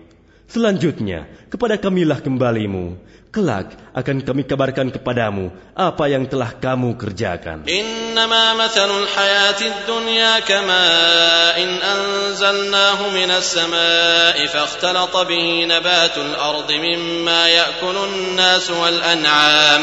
Selanjutnya, 0.51 1.31
kepada 1.47 1.79
kamilah 1.79 2.19
kembalimu. 2.19 2.99
Kelak 3.31 3.79
akan 3.95 4.27
kami 4.27 4.43
kabarkan 4.43 4.91
kepadamu 4.91 5.55
apa 5.75 6.05
yang 6.11 6.27
telah 6.27 6.59
kamu 6.59 6.99
kerjakan. 6.99 7.67
Innama 7.71 8.59
mathalul 8.59 9.07
hayatid 9.07 9.87
dunya 9.87 10.43
kama'in 10.43 11.79
anzalnahu 11.79 13.15
minas 13.15 13.55
sama'i 13.55 14.51
fakhtalata 14.51 15.31
bihi 15.31 15.67
nabatul 15.71 16.35
ardi 16.43 16.75
mimma 16.79 17.41
ya'kulun 17.55 18.35
nasu 18.35 18.75
wal 18.79 18.99
an'am. 18.99 19.83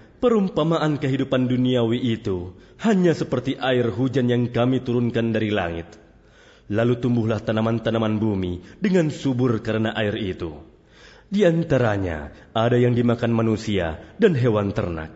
Perumpamaan 0.21 1.01
kehidupan 1.01 1.49
duniawi 1.49 1.97
itu 2.13 2.53
hanya 2.85 3.17
seperti 3.17 3.57
air 3.57 3.89
hujan 3.89 4.29
yang 4.29 4.53
kami 4.53 4.85
turunkan 4.85 5.33
dari 5.33 5.49
langit. 5.49 5.97
Lalu 6.69 7.01
tumbuhlah 7.01 7.41
tanaman-tanaman 7.41 8.21
bumi 8.21 8.61
dengan 8.77 9.09
subur 9.09 9.59
karena 9.65 9.91
air 9.97 10.15
itu. 10.15 10.61
Di 11.27 11.43
antaranya 11.43 12.31
ada 12.53 12.77
yang 12.77 12.93
dimakan 12.93 13.33
manusia 13.33 13.97
dan 14.21 14.37
hewan 14.37 14.71
ternak. 14.71 15.11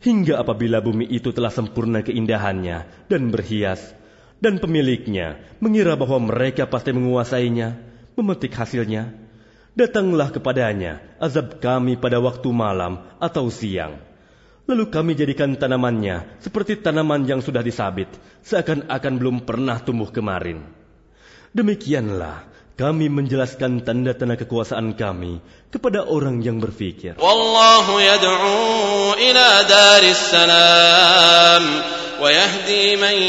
Hingga 0.00 0.40
apabila 0.40 0.80
bumi 0.80 1.04
itu 1.12 1.30
telah 1.30 1.52
sempurna 1.52 2.00
keindahannya 2.00 3.06
dan 3.12 3.22
berhias, 3.28 3.80
dan 4.40 4.60
pemiliknya 4.60 5.40
mengira 5.60 5.96
bahwa 5.96 6.20
mereka 6.32 6.68
pasti 6.68 6.92
menguasainya, 6.92 7.68
memetik 8.18 8.52
hasilnya, 8.52 9.14
datanglah 9.74 10.30
kepadanya 10.30 11.02
azab 11.18 11.58
kami 11.58 11.98
pada 11.98 12.22
waktu 12.22 12.48
malam 12.54 13.02
atau 13.18 13.50
siang. 13.50 14.13
Lalu 14.64 14.88
kami 14.88 15.12
jadikan 15.12 15.52
tanamannya 15.60 16.40
seperti 16.40 16.80
tanaman 16.80 17.28
yang 17.28 17.44
sudah 17.44 17.60
disabit, 17.60 18.08
seakan-akan 18.48 19.14
belum 19.20 19.36
pernah 19.44 19.76
tumbuh 19.76 20.08
kemarin. 20.08 20.64
Demikianlah 21.52 22.48
kami 22.74 23.12
menjelaskan 23.12 23.84
tanda-tanda 23.84 24.40
kekuasaan 24.40 24.96
kami 24.96 25.44
kepada 25.68 26.08
orang 26.08 26.40
yang 26.40 26.64
berfikir. 26.64 27.20
Wallahu 27.20 28.00
yad'u 28.00 29.12
ila 29.20 29.46
daris 29.68 30.32
salam 30.32 31.64
wa 32.24 32.28
yahdi 32.32 32.96
man 32.96 33.20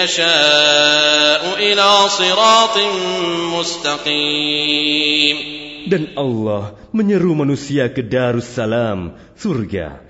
yasha'u 0.00 1.60
ila 1.60 2.08
siratin 2.08 2.90
mustaqim. 3.52 5.36
Dan 5.92 6.16
Allah 6.16 6.72
menyeru 6.96 7.36
manusia 7.36 7.92
ke 7.92 8.00
Darussalam, 8.00 9.12
surga, 9.36 10.09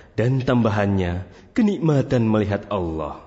dan 0.20 0.40
tambahannya 0.40 1.24
kenikmatan 1.52 2.24
melihat 2.28 2.68
Allah. 2.72 3.24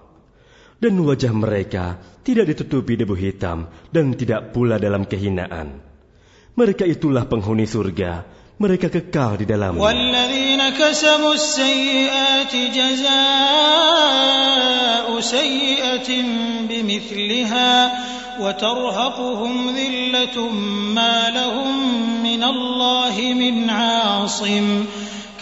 Dan 0.80 0.96
wajah 1.04 1.36
mereka 1.36 2.00
tidak 2.24 2.56
ditutupi 2.56 2.96
debu 2.96 3.16
hitam 3.20 3.68
dan 3.92 4.16
tidak 4.16 4.56
pula 4.56 4.80
dalam 4.80 5.04
kehinaan. 5.04 5.84
Mereka 6.56 6.88
itulah 6.88 7.28
penghuni 7.28 7.68
surga, 7.68 8.24
mereka 8.60 8.88
kekal 8.88 9.36
di 9.40 9.46
dalamnya. 9.48 9.80
والذين 9.80 10.62
كسبوا 10.76 11.34
السيئات 11.34 12.54
جزاء 12.76 14.10
سيئة 15.20 16.10
بمثلها 16.70 17.74
وترهقهم 18.40 19.76
ذلة 19.76 20.38
ما 20.96 21.30
لهم 21.30 21.72
من 22.24 22.44
الله 22.44 23.16
من 23.34 23.70
عاصم 23.70 24.86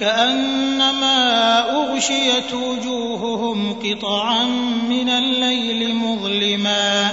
كأنما 0.01 1.19
أغشيت 1.73 2.53
وجوههم 2.53 3.73
قطعا 3.73 4.43
من 4.89 5.09
الليل 5.09 5.95
مظلما 5.95 7.11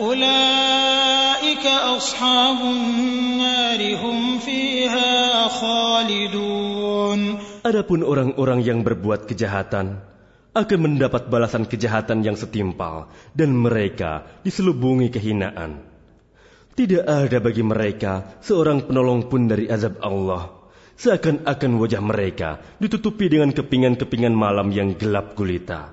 أولئك 0.00 1.66
أصحاب 1.66 2.58
النار 2.60 3.80
هم 3.96 4.38
فيها 4.38 5.48
خالدون 5.48 7.20
Adapun 7.64 8.04
orang-orang 8.04 8.60
yang 8.60 8.84
berbuat 8.84 9.24
kejahatan 9.24 10.04
akan 10.54 10.78
mendapat 10.78 11.32
balasan 11.32 11.64
kejahatan 11.64 12.20
yang 12.20 12.36
setimpal 12.36 13.08
dan 13.32 13.56
mereka 13.56 14.28
diselubungi 14.44 15.08
kehinaan. 15.08 15.80
Tidak 16.76 17.06
ada 17.06 17.38
bagi 17.40 17.64
mereka 17.64 18.38
seorang 18.44 18.84
penolong 18.84 19.32
pun 19.32 19.48
dari 19.48 19.66
azab 19.66 19.98
Allah. 20.04 20.57
Seakan-akan 20.98 21.72
wajah 21.82 21.98
mereka 21.98 22.62
ditutupi 22.78 23.26
dengan 23.26 23.50
kepingan-kepingan 23.50 24.30
malam 24.30 24.70
yang 24.70 24.94
gelap 24.94 25.34
gulita. 25.34 25.90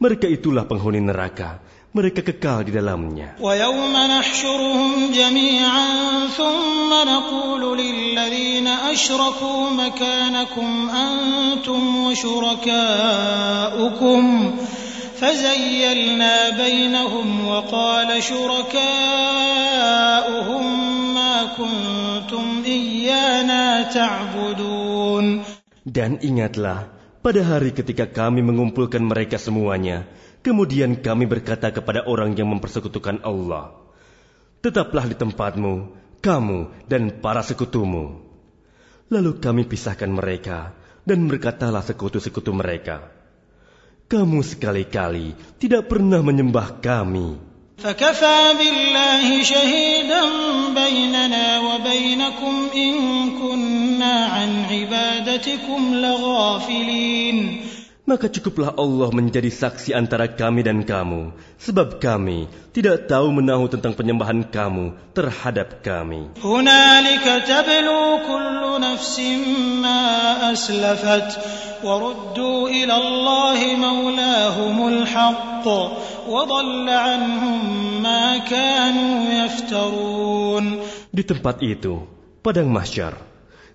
Mereka 0.00 0.24
itulah 0.24 0.64
penghuni 0.64 1.04
neraka. 1.04 1.60
Mereka 1.92 2.24
kekal 2.24 2.64
di 2.64 2.72
dalamnya. 2.72 3.36
ويوم 3.36 3.92
نحشرهم 3.92 5.12
جميعا 5.12 5.88
ثم 6.32 6.88
نقول 6.88 7.78
للذين 7.78 8.66
أشركوا 8.66 9.70
مكانكم 9.70 10.90
أنتم 10.90 11.80
وشركاؤكم 12.04 13.42
فزيلنا 15.22 16.50
بينهم 16.58 17.46
وقال 17.46 18.22
شركاؤهم 18.22 18.74
ما 21.14 21.34
كنتم 21.58 22.62
إيانا 22.66 23.82
تعبدون 23.82 25.26
Dan 25.82 26.22
ingatlah, 26.22 26.94
pada 27.26 27.42
hari 27.42 27.74
ketika 27.74 28.06
kami 28.06 28.38
mengumpulkan 28.38 29.02
mereka 29.02 29.34
semuanya, 29.34 30.06
kemudian 30.46 31.02
kami 31.02 31.26
berkata 31.26 31.74
kepada 31.74 32.06
orang 32.06 32.38
yang 32.38 32.54
mempersekutukan 32.54 33.26
Allah, 33.26 33.74
Tetaplah 34.62 35.10
di 35.10 35.18
tempatmu, 35.18 35.74
kamu 36.22 36.86
dan 36.86 37.18
para 37.18 37.42
sekutumu. 37.42 38.22
Lalu 39.10 39.42
kami 39.42 39.66
pisahkan 39.66 40.06
mereka, 40.06 40.70
dan 41.02 41.26
berkatalah 41.26 41.82
sekutu-sekutu 41.82 42.54
mereka, 42.54 43.10
kamu 44.07 44.39
sekali-kali 44.39 45.35
tidak 45.59 45.91
pernah 45.91 46.23
menyembah 46.23 46.79
kami 46.79 47.35
maka 58.07 58.31
cukuplah 58.31 58.71
Allah 58.79 59.11
menjadi 59.11 59.51
saksi 59.51 59.91
antara 59.91 60.31
kami 60.31 60.63
dan 60.63 60.79
kamu, 60.87 61.35
sebab 61.59 61.99
kami 61.99 62.47
tidak 62.71 63.11
tahu 63.11 63.35
menahu 63.35 63.67
tentang 63.67 63.91
penyembahan 63.99 64.47
kamu 64.47 64.95
terhadap 65.11 65.83
kami. 65.83 66.31
Di 81.11 81.23
tempat 81.27 81.55
itu, 81.59 81.93
padang 82.39 82.71
mahsyar, 82.71 83.26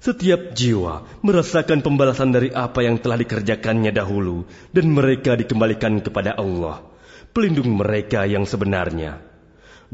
setiap 0.02 0.58
jiwa 0.58 1.06
merasakan 1.22 1.78
pembalasan 1.78 2.34
dari 2.34 2.50
apa 2.50 2.82
yang 2.82 2.98
telah 2.98 3.22
dikerjakannya 3.22 3.94
dahulu 3.94 4.42
dan 4.74 4.90
mereka 4.90 5.38
dikembalikan 5.38 6.02
kepada 6.02 6.34
Allah, 6.34 6.82
pelindung 7.30 7.70
mereka 7.78 8.26
yang 8.26 8.42
sebenarnya. 8.42 9.22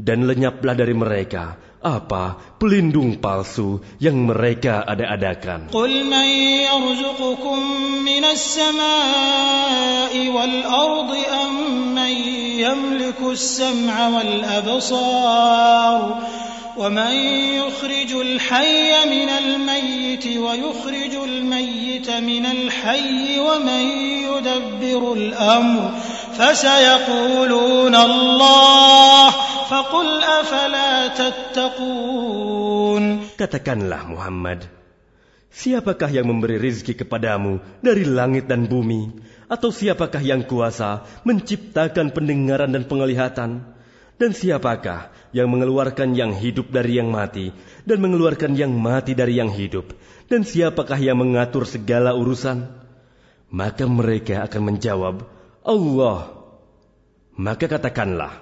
Dan 0.01 0.25
lenyaplah 0.25 0.73
dari 0.73 0.97
mereka 0.97 1.61
apa 1.85 2.41
pelindung 2.57 3.21
palsu 3.21 3.85
yang 4.01 4.17
mereka 4.25 4.81
ada-adakan. 4.81 5.69
Qul 5.69 6.01
man 6.09 6.25
yarzuqukum 6.65 8.01
minas 8.01 8.57
samai 8.57 10.25
wal 10.33 10.57
ardi 10.65 11.21
amman 11.21 12.13
yamliku 12.57 13.37
as-sam'a 13.37 14.09
wal 14.09 14.35
absar 14.41 16.01
ومن 16.78 17.14
يخرج 17.60 18.12
الحي 18.12 18.90
من 19.06 19.28
الميت 19.28 20.26
ويخرج 20.26 21.14
الميت 21.14 22.10
من 22.10 22.44
الحي 22.46 23.38
ومن 23.38 23.84
يدبر 24.26 25.12
الأمر 25.12 25.90
فسيقولون 26.34 27.94
الله 27.94 29.30
فقل 29.70 30.08
أفلا 30.22 30.92
تتقون 31.08 33.04
Katakanlah 33.34 34.06
Muhammad, 34.06 34.62
siapakah 35.50 36.06
yang 36.06 36.30
memberi 36.30 36.58
rizki 36.58 36.94
kepadamu 36.94 37.58
dari 37.82 38.06
langit 38.06 38.46
dan 38.46 38.70
bumi? 38.70 39.10
Atau 39.50 39.74
siapakah 39.74 40.22
yang 40.22 40.46
kuasa 40.46 41.02
menciptakan 41.26 42.14
pendengaran 42.14 42.70
dan 42.70 42.86
penglihatan? 42.86 43.74
Dan 44.18 44.30
siapakah 44.30 45.10
yang 45.34 45.50
mengeluarkan 45.50 46.14
yang 46.14 46.30
hidup 46.30 46.70
dari 46.70 47.02
yang 47.02 47.10
mati 47.10 47.50
dan 47.82 47.98
mengeluarkan 47.98 48.54
yang 48.54 48.70
mati 48.70 49.12
dari 49.18 49.42
yang 49.42 49.50
hidup? 49.50 49.90
Dan 50.30 50.46
siapakah 50.46 50.96
yang 50.96 51.18
mengatur 51.18 51.66
segala 51.66 52.14
urusan? 52.14 52.70
Maka 53.50 53.84
mereka 53.90 54.46
akan 54.46 54.62
menjawab, 54.70 55.26
Allah. 55.66 56.30
Maka 57.34 57.66
katakanlah, 57.66 58.38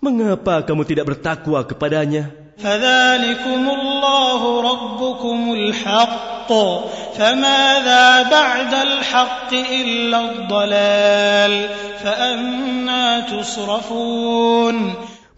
mengapa 0.00 0.64
kamu 0.64 0.84
tidak 0.84 1.16
bertakwa 1.16 1.64
kepadanya? 1.64 2.48
فذلكم 2.58 3.70
الله 3.70 4.40
ربكم 4.70 5.52
الحق 5.52 6.31
فماذا 7.18 8.06
بعد 8.30 8.72
الحق 8.74 9.52
إلا 9.52 10.18
الضلال 10.30 11.54
فأنا 12.02 13.04
تصرفون 13.20 14.76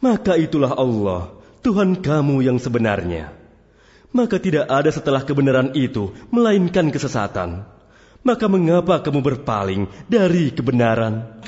Maka 0.00 0.32
itulah 0.32 0.80
Allah, 0.80 1.28
Tuhan 1.60 2.00
kamu 2.00 2.40
yang 2.40 2.56
sebenarnya. 2.56 3.36
Maka 4.16 4.40
tidak 4.40 4.64
ada 4.64 4.88
setelah 4.88 5.20
kebenaran 5.28 5.76
itu, 5.76 6.16
melainkan 6.32 6.88
kesesatan. 6.88 7.68
Maka 8.24 8.48
mengapa 8.48 9.04
kamu 9.04 9.20
berpaling 9.20 9.84
dari 10.08 10.52
kebenaran? 10.56 11.44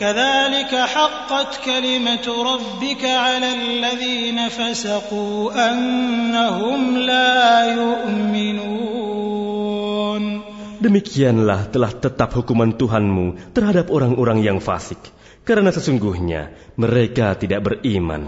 Demikianlah 10.77 11.73
telah 11.73 11.89
tetap 11.89 12.29
hukuman 12.37 12.77
Tuhanmu 12.77 13.53
terhadap 13.57 13.89
orang-orang 13.89 14.45
yang 14.45 14.61
fasik. 14.61 15.01
Karena 15.47 15.71
sesungguhnya 15.71 16.51
mereka 16.75 17.33
tidak 17.39 17.63
beriman. 17.63 18.27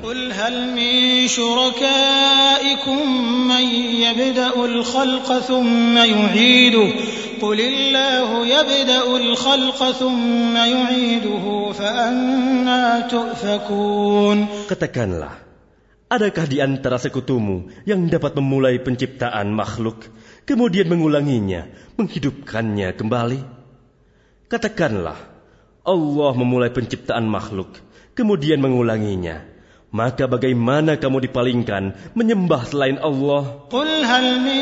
Katakanlah, 14.72 15.34
adakah 16.08 16.46
di 16.48 16.58
antara 16.64 16.98
sekutumu 17.04 17.68
yang 17.84 18.08
dapat 18.08 18.32
memulai 18.40 18.80
penciptaan 18.80 19.52
makhluk 19.52 20.08
kemudian 20.50 20.90
mengulanginya, 20.90 21.70
menghidupkannya 21.94 22.98
kembali. 22.98 23.38
Katakanlah, 24.50 25.22
Allah 25.86 26.32
memulai 26.34 26.74
penciptaan 26.74 27.30
makhluk, 27.30 27.78
kemudian 28.18 28.58
mengulanginya. 28.58 29.46
Maka 29.94 30.26
bagaimana 30.30 30.98
kamu 30.98 31.30
dipalingkan 31.30 32.14
menyembah 32.18 32.66
selain 32.66 32.98
Allah? 33.02 33.70
Qul 33.74 33.90
hal 34.06 34.42
min 34.42 34.62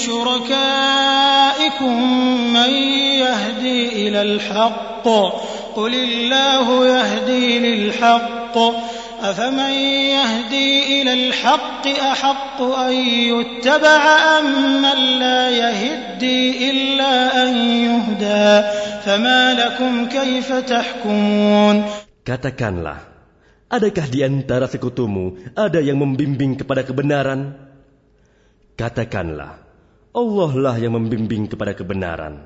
syurakaikum 0.00 1.92
man 2.52 2.68
yahdi 3.20 4.08
ilal 4.08 4.36
haqq. 4.40 5.04
Qulillahu 5.76 6.84
yahdi 6.88 7.60
lil-haqq. 7.64 8.56
أفمن 9.21 9.73
يهدي 10.17 11.01
إلى 11.01 11.13
الحق 11.13 11.87
أحق 11.87 12.57
أن 12.61 12.93
يتبع 13.31 14.01
أم 14.39 14.47
من 14.81 14.99
لا 15.19 15.41
يهدي 15.49 16.39
إلا 16.71 17.13
أن 17.43 17.51
يهدى 17.57 18.49
فما 19.05 19.41
لكم 19.53 19.93
كيف 20.09 20.49
تحكمون 20.53 21.77
Katakanlah, 22.21 23.01
adakah 23.65 24.05
di 24.05 24.21
antara 24.21 24.69
sekutumu 24.69 25.41
ada 25.57 25.81
yang 25.81 25.97
membimbing 25.97 26.53
kepada 26.53 26.85
kebenaran? 26.85 27.57
Katakanlah, 28.77 29.57
Allah 30.13 30.51
lah 30.53 30.75
yang 30.77 30.93
membimbing 31.01 31.49
kepada 31.49 31.73
kebenaran. 31.73 32.45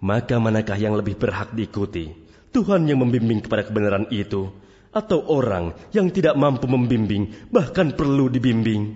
Maka 0.00 0.40
manakah 0.40 0.80
yang 0.80 0.96
lebih 0.96 1.20
berhak 1.20 1.52
diikuti? 1.52 2.16
Tuhan 2.56 2.88
yang 2.88 3.04
membimbing 3.04 3.44
kepada 3.44 3.68
kebenaran 3.68 4.08
itu, 4.08 4.48
atau 4.91 5.23
orang 5.27 5.71
yang 5.95 6.11
tidak 6.11 6.35
mampu 6.35 6.67
membimbing, 6.67 7.47
bahkan 7.47 7.95
perlu 7.95 8.27
dibimbing. 8.27 8.95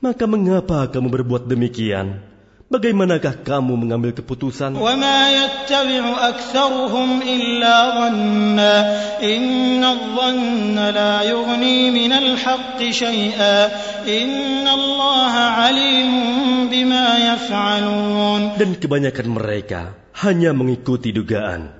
Maka 0.00 0.24
mengapa 0.24 0.88
kamu 0.88 1.12
berbuat 1.12 1.44
demikian? 1.44 2.24
Bagaimanakah 2.70 3.42
kamu 3.42 3.74
mengambil 3.74 4.14
keputusan? 4.14 4.78
Dan 18.54 18.70
kebanyakan 18.78 19.28
mereka 19.34 19.80
hanya 20.22 20.54
mengikuti 20.54 21.10
dugaan. 21.10 21.79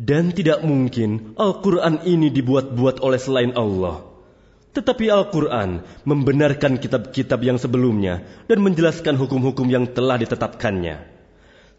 Dan 0.00 0.32
tidak 0.32 0.64
mungkin 0.64 1.36
Al-Quran 1.36 2.00
ini 2.08 2.32
dibuat-buat 2.32 3.04
oleh 3.04 3.20
selain 3.20 3.52
Allah. 3.52 4.00
Tetapi 4.72 5.12
Al-Quran 5.12 5.84
membenarkan 6.08 6.80
kitab-kitab 6.80 7.36
yang 7.44 7.60
sebelumnya 7.60 8.24
dan 8.48 8.64
menjelaskan 8.64 9.20
hukum-hukum 9.20 9.68
yang 9.68 9.92
telah 9.92 10.16
ditetapkannya. 10.16 11.04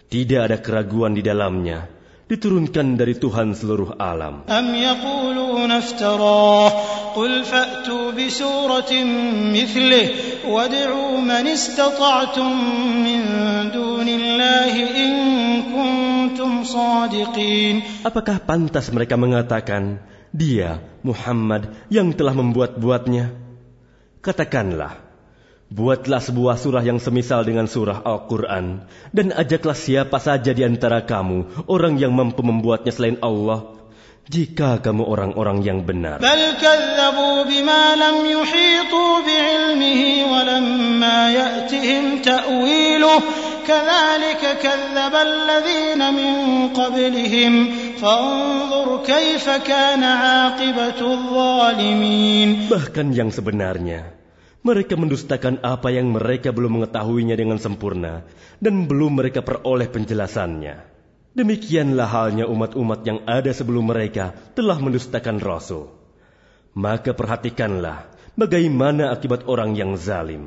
Tidak 0.06 0.38
ada 0.38 0.62
keraguan 0.62 1.18
di 1.18 1.26
dalamnya 1.26 1.90
diturunkan 2.32 2.96
dari 2.96 3.20
Tuhan 3.20 3.52
seluruh 3.52 4.00
alam. 4.00 4.48
Am 4.48 4.72
yaquluna 4.72 5.84
iftarah 5.84 6.72
qul 7.12 7.44
fa'tu 7.44 8.16
bi 8.16 8.32
suratin 8.32 9.52
mithlih 9.52 10.40
wad'u 10.48 11.20
man 11.20 11.44
istata'tum 11.44 12.52
min 13.04 13.22
dunillahi 13.76 14.82
in 14.96 15.14
kuntum 15.76 16.64
sadiqin. 16.64 17.84
Apakah 18.08 18.40
pantas 18.40 18.88
mereka 18.96 19.20
mengatakan 19.20 20.00
dia 20.32 20.80
Muhammad 21.04 21.68
yang 21.92 22.16
telah 22.16 22.32
membuat-buatnya? 22.32 23.36
Katakanlah, 24.24 25.11
Buatlah 25.72 26.20
sebuah 26.20 26.60
surah 26.60 26.84
yang 26.84 27.00
semisal 27.00 27.48
dengan 27.48 27.64
surah 27.64 28.04
Al-Quran. 28.04 28.84
Dan 29.16 29.32
ajaklah 29.32 29.72
siapa 29.72 30.20
saja 30.20 30.52
di 30.52 30.68
antara 30.68 31.08
kamu, 31.08 31.64
orang 31.72 31.96
yang 31.96 32.12
mampu 32.12 32.44
membuatnya 32.44 32.92
selain 32.92 33.16
Allah, 33.24 33.80
jika 34.28 34.84
kamu 34.84 35.08
orang-orang 35.08 35.64
yang 35.64 35.80
benar. 35.88 36.20
Bahkan 52.68 53.08
yang 53.16 53.30
sebenarnya 53.32 54.21
mereka 54.62 54.94
mendustakan 54.94 55.66
apa 55.66 55.90
yang 55.90 56.14
mereka 56.14 56.54
belum 56.54 56.78
mengetahuinya 56.78 57.34
dengan 57.34 57.58
sempurna 57.58 58.22
dan 58.62 58.86
belum 58.86 59.18
mereka 59.18 59.42
peroleh 59.42 59.90
penjelasannya. 59.90 60.86
Demikianlah 61.34 62.06
halnya 62.06 62.46
umat-umat 62.46 63.02
yang 63.02 63.26
ada 63.26 63.50
sebelum 63.50 63.90
mereka 63.90 64.38
telah 64.54 64.78
mendustakan 64.78 65.42
rasul. 65.42 65.90
Maka 66.78 67.18
perhatikanlah 67.18 68.06
bagaimana 68.38 69.10
akibat 69.10 69.50
orang 69.50 69.74
yang 69.74 69.98
zalim. 69.98 70.46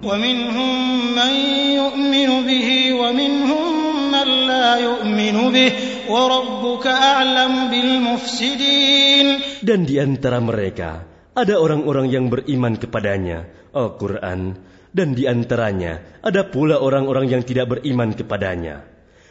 Dan 9.64 9.80
di 9.88 9.94
antara 9.98 10.38
mereka 10.38 11.13
ada 11.37 11.55
orang-orang 11.55 12.11
yang 12.11 12.27
beriman 12.27 12.75
kepadanya, 12.75 13.47
Al-Quran, 13.71 14.59
dan 14.89 15.13
di 15.13 15.29
antaranya 15.29 16.01
ada 16.25 16.41
pula 16.43 16.81
orang-orang 16.81 17.29
yang 17.29 17.43
tidak 17.45 17.77
beriman 17.77 18.17
kepadanya. 18.17 18.83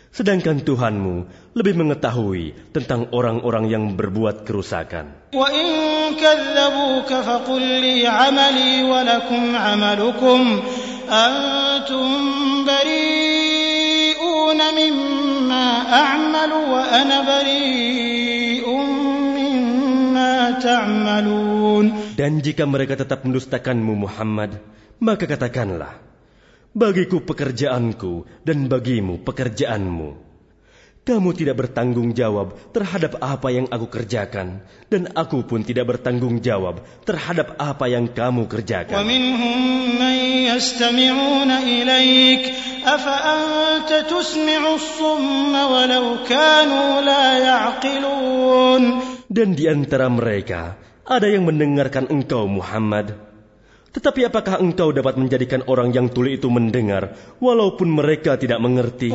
Sedangkan 0.08 0.64
Tuhanmu 0.64 1.28
lebih 1.52 1.76
mengetahui 1.76 2.72
tentang 2.72 3.12
orang-orang 3.12 3.68
yang 3.68 3.84
berbuat 3.92 4.48
kerusakan. 4.48 5.28
وإن 5.36 5.68
كذبوك 6.16 7.12
فقل 7.12 7.60
لي 7.60 8.06
عملي 8.06 8.82
ولكم 8.82 9.56
عملكم 9.56 10.40
أنتم 11.10 12.08
بريئون 12.64 14.60
مما 14.80 15.68
أعمل 15.92 16.52
وأنا 16.52 17.20
بريء 17.20 18.66
مما 19.36 20.50
تعملون 20.50 21.71
Dan 22.13 22.45
jika 22.45 22.69
mereka 22.69 22.93
tetap 22.93 23.25
mendustakanmu 23.25 23.93
Muhammad, 23.97 24.61
maka 25.01 25.25
katakanlah, 25.25 26.03
Bagiku 26.73 27.21
pekerjaanku 27.21 28.25
dan 28.41 28.65
bagimu 28.65 29.21
pekerjaanmu. 29.21 30.33
Kamu 31.05 31.29
tidak 31.37 31.61
bertanggung 31.61 32.17
jawab 32.17 32.73
terhadap 32.73 33.21
apa 33.21 33.53
yang 33.53 33.69
aku 33.69 33.93
kerjakan, 33.93 34.65
dan 34.89 35.13
aku 35.13 35.45
pun 35.45 35.61
tidak 35.61 35.85
bertanggung 35.93 36.41
jawab 36.41 36.81
terhadap 37.05 37.61
apa 37.61 37.85
yang 37.93 38.09
kamu 38.09 38.49
kerjakan. 38.49 38.97
Dan 49.29 49.49
di 49.53 49.65
antara 49.69 50.07
mereka, 50.09 50.61
ada 51.03 51.27
yang 51.27 51.43
mendengarkan 51.43 52.07
engkau 52.07 52.47
Muhammad. 52.47 53.15
Tetapi 53.93 54.25
apakah 54.25 54.57
engkau 54.57 54.89
dapat 54.89 55.21
menjadikan 55.21 55.61
orang 55.69 55.93
yang 55.93 56.09
tuli 56.09 56.41
itu 56.41 56.49
mendengar 56.49 57.13
walaupun 57.37 57.93
mereka 57.93 58.39
tidak 58.41 58.57
mengerti? 58.57 59.13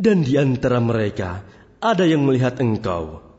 Dan 0.00 0.16
di 0.24 0.34
antara 0.40 0.78
mereka 0.80 1.30
ada 1.76 2.04
yang 2.08 2.22
melihat 2.24 2.56
engkau, 2.56 3.29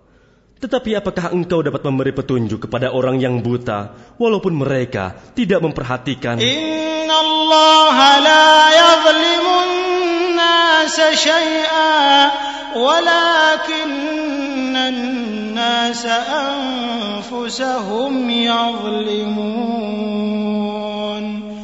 tetapi 0.62 0.94
apakah 0.94 1.34
engkau 1.34 1.66
dapat 1.66 1.82
memberi 1.82 2.14
petunjuk 2.14 2.70
kepada 2.70 2.94
orang 2.94 3.18
yang 3.18 3.42
buta 3.42 3.98
walaupun 4.22 4.54
mereka 4.54 5.18
tidak 5.34 5.58
memperhatikan? 5.66 6.38
Inna 6.38 7.18
Allah 7.18 7.98
la. 8.22 8.42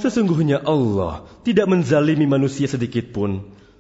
Sesungguhnya 0.08 0.64
Allah 0.66 1.28
tidak 1.46 1.68
menzalimi 1.70 2.26
manusia 2.26 2.66
sedikit 2.66 3.14
pun 3.14 3.44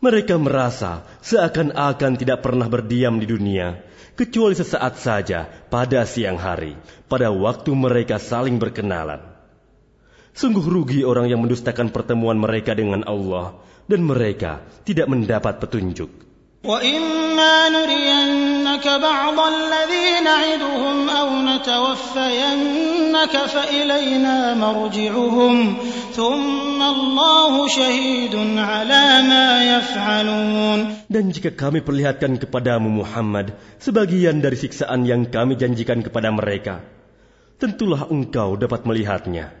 mereka 0.00 0.36
merasa 0.36 1.08
seakan-akan 1.24 2.12
tidak 2.20 2.44
pernah 2.44 2.68
berdiam 2.68 3.16
di 3.16 3.26
dunia, 3.26 3.80
kecuali 4.16 4.54
sesaat 4.56 5.00
saja 5.00 5.48
pada 5.72 6.04
siang 6.04 6.36
hari, 6.36 6.76
pada 7.08 7.32
waktu 7.32 7.72
mereka 7.72 8.20
saling 8.20 8.60
berkenalan. 8.60 9.20
Sungguh 10.36 10.64
rugi 10.64 11.00
orang 11.00 11.32
yang 11.32 11.40
mendustakan 11.40 11.88
pertemuan 11.88 12.36
mereka 12.36 12.76
dengan 12.76 13.04
Allah, 13.08 13.56
dan 13.88 14.04
mereka 14.04 14.64
tidak 14.84 15.08
mendapat 15.08 15.60
petunjuk. 15.60 16.26
وإما 16.66 17.68
نرينك 18.70 18.86
بعض 19.02 19.38
الذي 19.40 20.08
نعدهم 20.22 20.96
أو 21.10 21.28
نتوفينك 21.50 23.34
فإلينا 23.54 24.54
مرجعهم 24.54 25.54
ثم 26.14 26.80
الله 26.82 27.52
شهيد 27.68 28.34
على 28.54 29.04
ما 29.26 29.48
يفعلون 29.74 30.80
Dan 31.10 31.34
jika 31.34 31.50
kami 31.54 31.82
perlihatkan 31.82 32.38
kepadamu 32.38 33.02
Muhammad 33.02 33.54
sebagian 33.82 34.38
dari 34.38 34.54
siksaan 34.54 35.02
yang 35.06 35.26
kami 35.26 35.58
janjikan 35.58 36.02
kepada 36.06 36.30
mereka, 36.30 36.86
tentulah 37.58 38.06
engkau 38.10 38.54
dapat 38.54 38.86
melihatnya. 38.86 39.54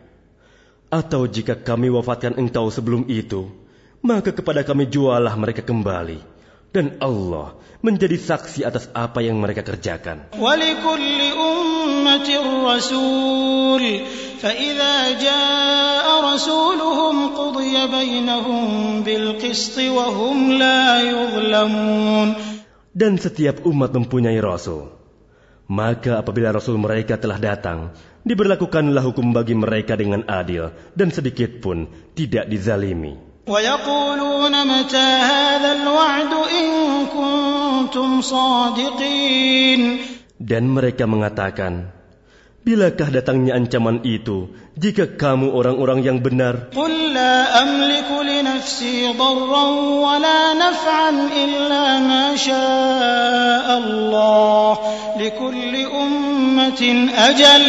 Atau 0.90 1.26
jika 1.26 1.58
kami 1.58 1.90
wafatkan 1.90 2.38
engkau 2.38 2.70
sebelum 2.70 3.06
itu, 3.10 3.50
maka 4.02 4.30
kepada 4.30 4.62
kami 4.62 4.86
jualah 4.86 5.34
mereka 5.34 5.62
kembali. 5.66 6.29
dan 6.71 6.95
Allah 7.03 7.59
menjadi 7.83 8.15
saksi 8.15 8.63
atas 8.63 8.87
apa 8.95 9.19
yang 9.19 9.43
mereka 9.43 9.59
kerjakan. 9.61 10.31
Dan 22.91 23.13
setiap 23.19 23.55
umat 23.67 23.91
mempunyai 23.91 24.39
rasul. 24.39 24.81
Maka 25.71 26.19
apabila 26.19 26.51
rasul 26.51 26.75
mereka 26.75 27.15
telah 27.15 27.39
datang, 27.39 27.95
diberlakukanlah 28.27 29.03
hukum 29.07 29.31
bagi 29.31 29.55
mereka 29.55 29.95
dengan 29.95 30.27
adil 30.27 30.75
dan 30.91 31.15
sedikit 31.15 31.63
pun 31.63 31.87
tidak 32.11 32.51
dizalimi. 32.51 33.30
ويقولون 33.46 34.54
متى 34.66 35.08
هذا 35.32 35.70
الوعد 35.72 36.32
إن 36.50 36.68
كنتم 37.14 38.20
صادقين 38.20 39.82
Dan 40.36 40.68
mereka 40.70 41.08
mengatakan, 41.08 41.90
Bilakah 42.66 43.14
datangnya 43.14 43.54
ancaman 43.54 44.02
itu 44.02 44.50
jika 44.74 45.14
kamu 45.14 45.54
orang-orang 45.54 46.02
yang 46.02 46.18
benar? 46.18 46.74
قل 46.74 47.14
لا 47.14 47.62
أملك 47.62 48.10
لنفسي 48.10 49.14
ضرا 49.14 49.66
ولا 50.02 50.40
نفعا 50.58 51.10
إلا 51.30 51.84
ما 52.02 52.26
شاء 52.36 53.66
الله 53.78 54.72
لكل 55.22 55.74
أمة 55.86 56.82
أجل 57.14 57.64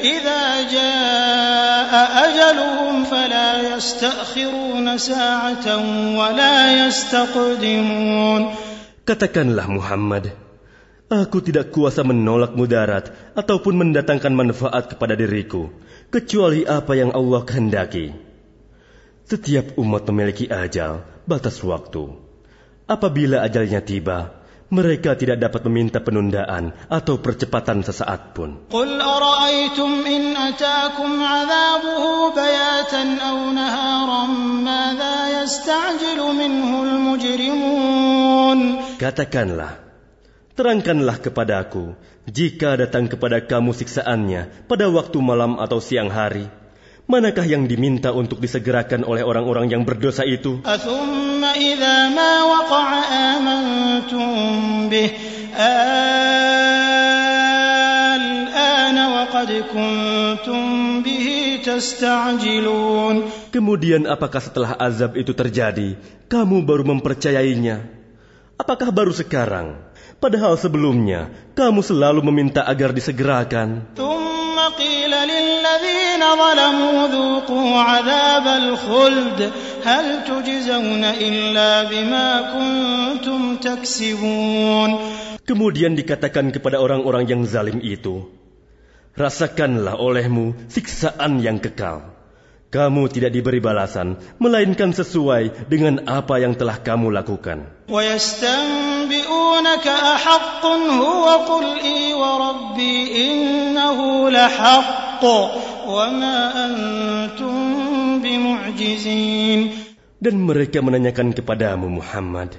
إذا 0.00 0.42
جاء 0.70 1.92
أجلهم 2.26 3.04
فلا 3.04 3.50
يستأخرون 3.76 4.86
ساعة 4.98 5.66
ولا 6.18 6.56
يستقدمون 6.86 8.42
Katakanlah 9.06 9.70
Muhammad, 9.70 10.34
aku 11.06 11.38
tidak 11.38 11.70
kuasa 11.70 12.02
menolak 12.02 12.58
mudarat 12.58 13.14
ataupun 13.38 13.78
mendatangkan 13.78 14.34
manfaat 14.34 14.90
kepada 14.90 15.14
diriku, 15.14 15.70
kecuali 16.10 16.66
apa 16.66 16.98
yang 16.98 17.14
Allah 17.14 17.46
kehendaki. 17.46 18.10
Setiap 19.30 19.78
umat 19.78 20.10
memiliki 20.10 20.50
ajal, 20.50 21.06
batas 21.22 21.62
waktu. 21.62 22.18
Apabila 22.90 23.46
ajalnya 23.46 23.78
tiba, 23.78 24.39
mereka 24.71 25.19
tidak 25.19 25.43
dapat 25.43 25.67
meminta 25.67 25.99
penundaan 25.99 26.71
atau 26.87 27.19
percepatan 27.19 27.83
sesaat 27.83 28.31
pun. 28.31 28.71
Katakanlah, 38.95 39.73
terangkanlah 40.55 41.17
kepada 41.19 41.53
aku, 41.59 41.91
jika 42.31 42.79
datang 42.79 43.11
kepada 43.11 43.43
kamu 43.43 43.75
siksaannya 43.75 44.71
pada 44.71 44.87
waktu 44.87 45.17
malam 45.19 45.59
atau 45.59 45.83
siang 45.83 46.07
hari 46.07 46.60
Manakah 47.11 47.43
yang 47.43 47.67
diminta 47.67 48.15
untuk 48.15 48.39
disegerakan 48.39 49.03
oleh 49.03 49.19
orang-orang 49.19 49.67
yang 49.67 49.83
berdosa 49.83 50.23
itu? 50.23 50.63
Kemudian 63.51 64.07
apakah 64.07 64.39
setelah 64.39 64.71
azab 64.79 65.19
itu 65.19 65.35
terjadi, 65.35 65.99
kamu 66.31 66.63
baru 66.63 66.87
mempercayainya? 66.95 67.91
Apakah 68.55 68.87
baru 68.87 69.11
sekarang? 69.11 69.83
Padahal 70.23 70.55
sebelumnya, 70.55 71.27
kamu 71.59 71.83
selalu 71.83 72.23
meminta 72.23 72.63
agar 72.63 72.95
disegerakan. 72.95 73.91
Tum 73.99 74.30
قيل 74.78 75.12
للذين 75.12 76.22
ظلموا 76.42 76.96
ذوقوا 77.08 77.72
عذاب 77.80 78.46
الخلد 78.62 79.40
هل 79.84 80.06
تجزون 80.24 81.04
إلا 81.04 81.70
بما 81.82 82.28
كنتم 82.54 83.40
تكسبون 83.56 84.90
Kemudian 85.46 85.94
dikatakan 85.94 86.50
kepada 86.50 86.82
orang-orang 86.82 87.30
yang 87.30 87.42
zalim 87.46 87.78
itu, 87.78 88.26
Rasakanlah 89.14 89.94
olehmu 89.94 90.58
siksaan 90.66 91.38
yang 91.38 91.62
kekal. 91.62 92.09
kamu 92.71 93.11
tidak 93.11 93.35
diberi 93.35 93.59
balasan, 93.59 94.15
melainkan 94.39 94.95
sesuai 94.95 95.67
dengan 95.67 96.07
apa 96.07 96.39
yang 96.39 96.55
telah 96.55 96.79
kamu 96.79 97.11
lakukan. 97.11 97.67
Dan 110.21 110.35
mereka 110.39 110.79
menanyakan 110.79 111.35
kepadamu 111.35 111.91
Muhammad, 111.91 112.55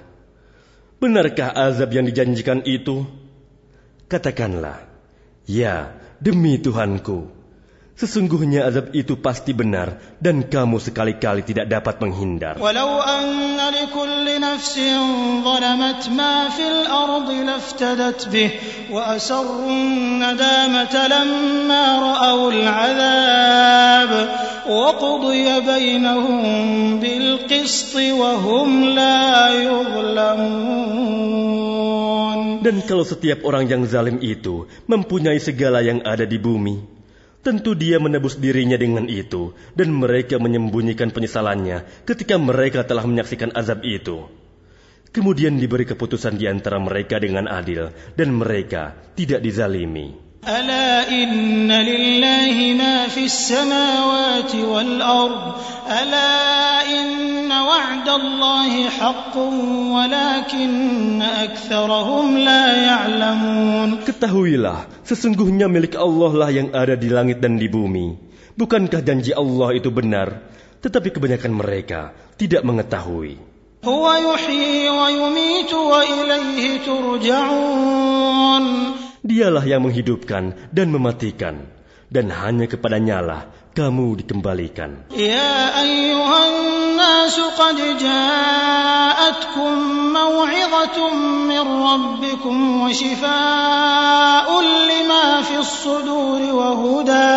benarkah 1.00 1.56
azab 1.56 1.88
yang 1.96 2.04
dijanjikan 2.04 2.60
itu? 2.68 3.08
Katakanlah, 4.12 4.84
ya 5.48 5.96
demi 6.20 6.60
Tuhanku. 6.60 7.41
Sesungguhnya 8.02 8.66
azab 8.66 8.90
itu 8.98 9.14
pasti 9.14 9.54
benar 9.54 9.94
dan 10.18 10.42
kamu 10.42 10.82
sekali-kali 10.82 11.46
tidak 11.46 11.70
dapat 11.70 12.02
menghindar. 12.02 12.58
Walau 12.58 12.98
anna 12.98 13.70
li 13.70 13.86
kulli 13.94 14.42
nafsin 14.42 15.46
zalamat 15.46 16.10
ma 16.10 16.50
fil 16.50 16.82
ardi 16.82 17.46
laftadat 17.46 18.26
bih 18.26 18.58
wa 18.90 19.14
asarrun 19.14 20.18
nadamata 20.18 21.06
lamma 21.14 21.84
ra'aw 22.02 22.50
al'adab 22.50 24.10
wa 24.66 24.98
qudiya 24.98 25.62
bainahum 25.62 26.98
bil 26.98 27.46
qisti 27.46 28.10
wa 28.18 28.34
hum 28.34 28.98
la 28.98 29.54
yuzlamun. 29.62 31.22
Dan 32.66 32.82
kalau 32.82 33.06
setiap 33.06 33.46
orang 33.46 33.70
yang 33.70 33.86
zalim 33.86 34.18
itu 34.18 34.66
mempunyai 34.90 35.38
segala 35.38 35.86
yang 35.86 36.02
ada 36.02 36.26
di 36.26 36.42
bumi, 36.42 36.91
Tentu 37.42 37.74
dia 37.74 37.98
menebus 37.98 38.38
dirinya 38.38 38.78
dengan 38.78 39.10
itu, 39.10 39.50
dan 39.74 39.90
mereka 39.90 40.38
menyembunyikan 40.38 41.10
penyesalannya 41.10 42.06
ketika 42.06 42.38
mereka 42.38 42.86
telah 42.86 43.02
menyaksikan 43.02 43.50
azab 43.58 43.82
itu. 43.82 44.30
Kemudian 45.10 45.58
diberi 45.58 45.82
keputusan 45.82 46.38
di 46.38 46.46
antara 46.46 46.78
mereka 46.78 47.18
dengan 47.18 47.50
adil, 47.50 47.90
dan 48.14 48.38
mereka 48.38 48.94
tidak 49.18 49.42
dizalimi. 49.42 50.14
Ala 50.46 51.02
lillahi 51.10 52.78
وعد 57.71 58.07
الله 58.09 58.89
حق 58.89 59.35
ولكن 59.95 61.21
أكثرهم 61.21 62.25
لا 62.37 62.65
يعلمون 62.83 63.89
Ketahuilah, 64.07 64.87
sesungguhnya 65.03 65.67
milik 65.71 65.95
Allah 65.99 66.31
lah 66.31 66.49
yang 66.51 66.71
ada 66.71 66.95
di 66.95 67.09
langit 67.11 67.39
dan 67.43 67.59
di 67.59 67.67
bumi. 67.67 68.15
Bukankah 68.57 69.01
janji 69.03 69.31
Allah 69.35 69.75
itu 69.75 69.91
benar? 69.93 70.47
Tetapi 70.81 71.09
kebanyakan 71.13 71.53
mereka 71.53 72.15
tidak 72.39 72.63
mengetahui. 72.63 73.47
هو 73.85 74.03
يحيي 74.09 74.89
ويميت 74.89 75.73
وإليه 75.73 76.63
ترجعون 76.85 78.65
Dialah 79.27 79.67
yang 79.67 79.83
menghidupkan 79.83 80.71
dan 80.71 80.87
mematikan, 80.87 81.67
dan 82.07 82.31
hanya 82.31 82.63
kepadanya 82.71 83.19
lah 83.19 83.41
kamu 83.72 84.20
dikembalikan. 84.20 85.08
Ya 85.12 85.72
ayuhan 85.80 86.52
nas 86.96 87.36
qad 87.56 87.78
ja'atkum 87.80 89.72
maw'izatun 90.12 91.12
min 91.48 91.64
rabbikum 91.64 92.56
wa 92.84 92.92
shifaa'un 92.92 94.64
lima 94.64 95.24
fis 95.48 95.72
sudur 95.84 96.40
wa 96.52 96.68
huda 96.76 97.28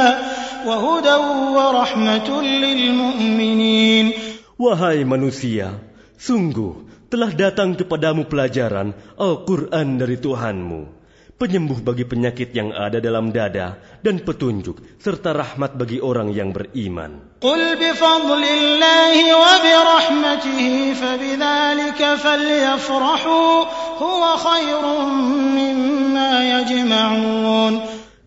wa 0.67 0.75
huda 0.75 1.15
wa 1.55 1.65
rahmatul 1.83 2.43
lil 2.43 2.91
mu'minin. 2.91 4.11
Wahai 4.55 5.03
manusia, 5.07 5.79
sungguh 6.15 6.83
telah 7.11 7.31
datang 7.31 7.79
kepadamu 7.79 8.27
pelajaran 8.27 8.91
Al-Qur'an 9.15 9.99
dari 9.99 10.19
Tuhanmu 10.19 10.94
penyembuh 11.35 11.83
bagi 11.83 12.07
penyakit 12.07 12.55
yang 12.55 12.71
ada 12.71 13.03
dalam 13.03 13.31
dada 13.35 13.75
dan 13.99 14.23
petunjuk 14.23 14.79
serta 15.03 15.35
rahmat 15.35 15.75
bagi 15.75 15.99
orang 15.99 16.31
yang 16.31 16.55
beriman. 16.55 17.39
Qul. 17.43 17.75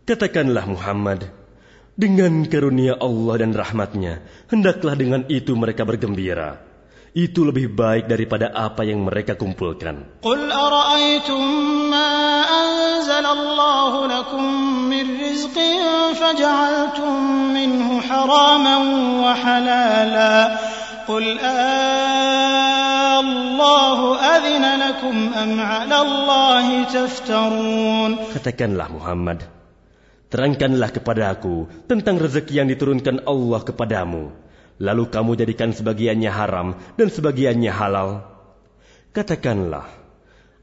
Katakanlah 0.08 0.64
Muhammad, 0.64 1.20
dengan 1.92 2.32
karunia 2.48 2.96
Allah 2.96 3.34
dan 3.44 3.52
rahmatnya, 3.52 4.24
hendaklah 4.48 4.96
dengan 4.96 5.28
itu 5.28 5.52
mereka 5.52 5.84
bergembira 5.84 6.64
itu 7.16 7.42
lebih 7.42 7.72
baik 7.74 8.06
daripada 8.06 8.52
apa 8.54 8.86
yang 8.86 9.02
mereka 9.02 9.34
kumpulkan. 9.34 10.22
Qul 10.22 10.46
ara'aytum 10.46 11.42
ma'an 11.90 12.87
أنزل 13.17 13.25
الله 13.25 13.93
لكم 14.07 14.43
من 14.89 15.05
رزق 15.21 15.57
فجعلتم 16.13 17.13
منه 17.53 18.01
حراما 18.01 18.77
وحلالا 19.23 20.35
قل 21.07 21.25
آه 21.39 23.19
الله 23.19 23.99
أذن 24.35 24.65
لكم 24.85 25.15
أم 25.33 25.51
على 25.59 25.97
الله 26.01 26.65
تفترون 26.83 28.09
Katakanlah 28.33 28.87
Muhammad, 28.93 29.39
terangkanlah 30.29 30.89
kepadaku 30.93 31.65
tentang 31.89 32.21
rezeki 32.21 32.61
yang 32.61 32.67
diturunkan 32.69 33.25
Allah 33.25 33.61
kepadamu. 33.65 34.33
Lalu 34.81 35.03
kamu 35.09 35.37
jadikan 35.37 35.69
sebagiannya 35.73 36.31
haram 36.33 36.77
dan 36.97 37.07
sebagiannya 37.09 37.71
halal. 37.71 38.25
Katakanlah, 39.13 39.85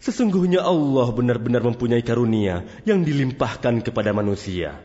Sesungguhnya 0.00 0.60
Allah 0.60 1.08
benar-benar 1.10 1.64
mempunyai 1.64 2.04
karunia 2.04 2.62
yang 2.84 3.00
dilimpahkan 3.02 3.80
kepada 3.80 4.12
manusia. 4.12 4.76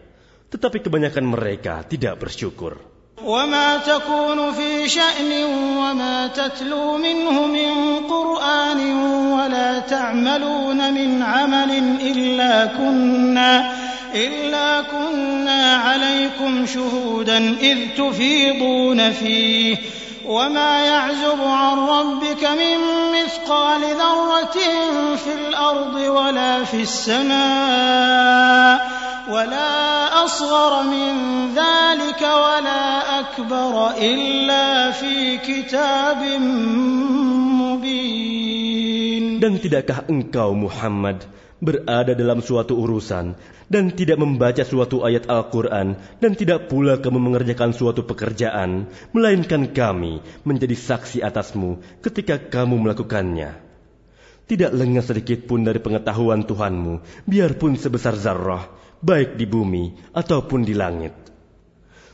Tetapi 0.51 0.83
kebanyakan 0.83 1.25
mereka 1.27 1.83
tidak 1.85 2.19
bersyukur. 2.19 2.79
وما 3.21 3.77
تكون 3.77 4.51
في 4.51 4.89
شأن 4.89 5.31
وما 5.77 6.27
تتلو 6.27 6.97
منه 6.97 7.45
من 7.45 7.71
قرآن 8.09 8.81
ولا 9.29 9.79
تعملون 9.79 10.93
من 10.93 11.21
عمل 11.21 11.71
إلا 12.01 12.65
كنا 12.65 13.73
إلا 14.15 14.81
كنا 14.81 15.75
عليكم 15.75 16.65
شهودا 16.65 17.37
إذ 17.61 17.77
تفيضون 17.97 19.11
فيه 19.11 19.77
وما 20.26 20.72
يعزب 20.84 21.40
عن 21.40 21.78
ربك 21.78 22.42
من 22.44 22.78
مثقال 23.14 23.80
ذرة 23.80 24.58
في 25.16 25.32
الأرض 25.34 25.94
ولا 25.94 26.64
في 26.64 26.82
السماء 26.82 28.76
ولا 29.30 30.24
أصغر 30.24 30.82
من 30.82 31.14
ذلك 31.54 32.22
ولا 32.22 33.20
أكبر 33.20 33.90
إلا 33.90 34.90
في 34.90 35.38
كتاب 35.38 36.22
مبين. 37.62 39.38
Dan 39.38 39.62
tidakkah 39.62 40.10
engkau 40.10 40.58
Muhammad 40.58 41.22
berada 41.56 42.12
dalam 42.12 42.44
suatu 42.44 42.76
urusan 42.76 43.32
dan 43.66 43.90
tidak 43.92 44.20
membaca 44.20 44.62
suatu 44.62 45.02
ayat 45.02 45.26
Al-Quran 45.26 45.96
dan 46.20 46.32
tidak 46.36 46.68
pula 46.68 47.00
kamu 47.00 47.18
mengerjakan 47.18 47.72
suatu 47.72 48.04
pekerjaan, 48.04 48.92
melainkan 49.16 49.72
kami 49.72 50.20
menjadi 50.44 50.76
saksi 50.76 51.24
atasmu 51.24 51.80
ketika 52.04 52.36
kamu 52.38 52.76
melakukannya. 52.86 53.58
Tidak 54.46 54.70
lengah 54.70 55.02
sedikit 55.02 55.42
pun 55.50 55.66
dari 55.66 55.82
pengetahuan 55.82 56.46
Tuhanmu, 56.46 57.26
biarpun 57.26 57.74
sebesar 57.74 58.14
zarrah, 58.14 58.70
baik 59.02 59.34
di 59.34 59.42
bumi 59.42 60.14
ataupun 60.14 60.62
di 60.62 60.70
langit. 60.70 61.26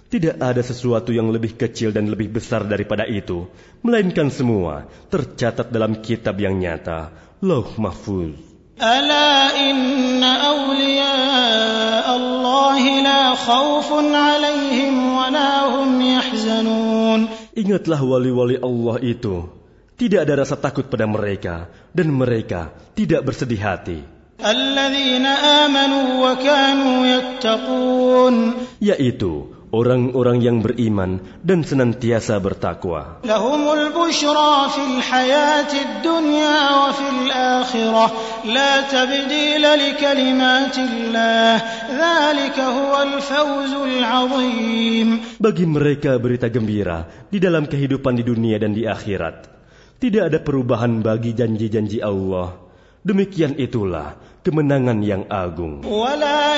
Tidak 0.08 0.40
ada 0.40 0.60
sesuatu 0.60 1.12
yang 1.12 1.28
lebih 1.32 1.56
kecil 1.56 1.92
dan 1.92 2.08
lebih 2.08 2.32
besar 2.32 2.64
daripada 2.64 3.04
itu, 3.04 3.48
melainkan 3.84 4.28
semua 4.32 4.88
tercatat 5.12 5.72
dalam 5.72 6.00
kitab 6.00 6.40
yang 6.40 6.56
nyata, 6.56 7.12
Lauh 7.44 7.68
Mahfuz. 7.80 8.51
ألا 8.81 9.57
إن 9.57 10.23
أولياء 10.23 12.07
الله 12.15 12.81
لا 13.01 13.23
خوف 13.35 13.89
عليهم 14.13 14.93
ولا 15.17 15.65
هم 15.65 16.01
يحزنون 16.01 17.21
Ingatlah 17.57 17.97
wali-wali 17.97 18.61
Allah 18.61 19.01
itu. 19.01 19.49
Tidak 19.97 20.21
ada 20.21 20.45
rasa 20.45 20.53
takut 20.61 20.85
pada 20.93 21.09
mereka, 21.09 21.73
dan 21.89 22.13
mereka 22.13 22.69
tidak 22.93 23.25
bersedih 23.25 23.57
hati. 23.57 23.99
الذين 24.37 25.25
آمنوا 25.25 26.31
وكانوا 26.31 26.97
يتقون 27.07 28.53
Yaitu 28.77 29.49
orang-orang 29.71 30.39
yang 30.39 30.57
beriman 30.63 31.19
dan 31.43 31.63
senantiasa 31.63 32.39
bertakwa. 32.39 33.19
لهم 33.27 33.63
البشرى 33.67 34.53
في 34.71 34.81
الحياة 34.95 35.71
الدنيا 35.73 36.59
وفي 36.71 37.05
الآخرة 37.09 38.05
لا 38.47 38.73
تبديل 38.87 39.63
لكلمات 39.63 40.75
الله 40.77 41.53
ذلك 41.91 42.57
هو 42.59 42.93
الفوز 43.01 43.73
العظيم 43.73 45.09
Bagi 45.37 45.65
mereka 45.67 46.15
berita 46.17 46.47
gembira 46.47 47.27
di 47.27 47.37
dalam 47.43 47.67
kehidupan 47.67 48.17
di 48.17 48.23
dunia 48.23 48.57
dan 48.57 48.71
di 48.71 48.87
akhirat. 48.87 49.59
Tidak 49.97 50.29
ada 50.29 50.37
perubahan 50.37 51.01
bagi 51.01 51.33
janji-janji 51.33 52.05
Allah. 52.05 52.53
Demikian 53.01 53.57
itulah 53.57 54.19
kemenangan 54.45 54.99
yang 55.01 55.25
agung. 55.31 55.81
ولا 55.83 56.53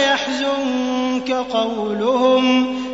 يحزنك 1.14 1.30
قولهم 1.32 2.46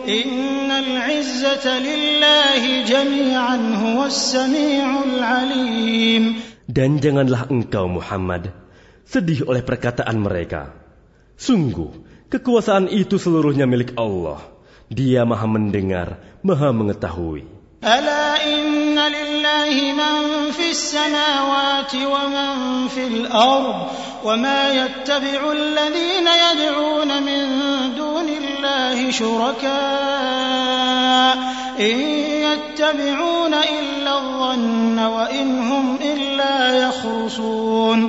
إن 0.07 0.71
العزة 0.71 1.65
لله 1.79 2.61
جميعا 2.83 3.57
هو 3.83 4.05
السميع 4.05 5.03
العليم 5.03 6.23
Dan 6.65 6.99
janganlah 6.99 7.47
engkau 7.47 7.87
Muhammad 7.87 8.51
sedih 9.07 9.47
oleh 9.47 9.61
perkataan 9.61 10.17
mereka. 10.17 10.75
Sungguh, 11.39 11.93
kekuasaan 12.27 12.91
itu 12.91 13.15
seluruhnya 13.21 13.69
milik 13.69 13.95
Allah. 13.95 14.41
Dia 14.89 15.23
maha 15.23 15.45
mendengar, 15.45 16.19
maha 16.41 16.73
mengetahui. 16.75 17.45
ألا 17.85 18.41
إن 18.49 18.97
لله 18.97 19.75
من 19.93 20.51
في 20.51 20.73
السماوات 20.73 21.93
ومن 21.95 22.87
في 22.87 23.07
الأرض 23.07 23.87
وما 24.25 24.61
يتبع 24.73 25.51
الذين 25.51 26.27
يدعون 26.27 27.23
من 27.23 27.41
دون 27.95 28.08
الله 28.08 28.08
شركاء 29.11 30.75
إن 31.79 31.97
يتبعون 32.47 33.53
إلا 33.53 34.11
الظن 34.19 34.97
وإن 34.99 35.47
هم 35.69 35.85
إلا 36.01 36.55
يخرصون 36.87 37.99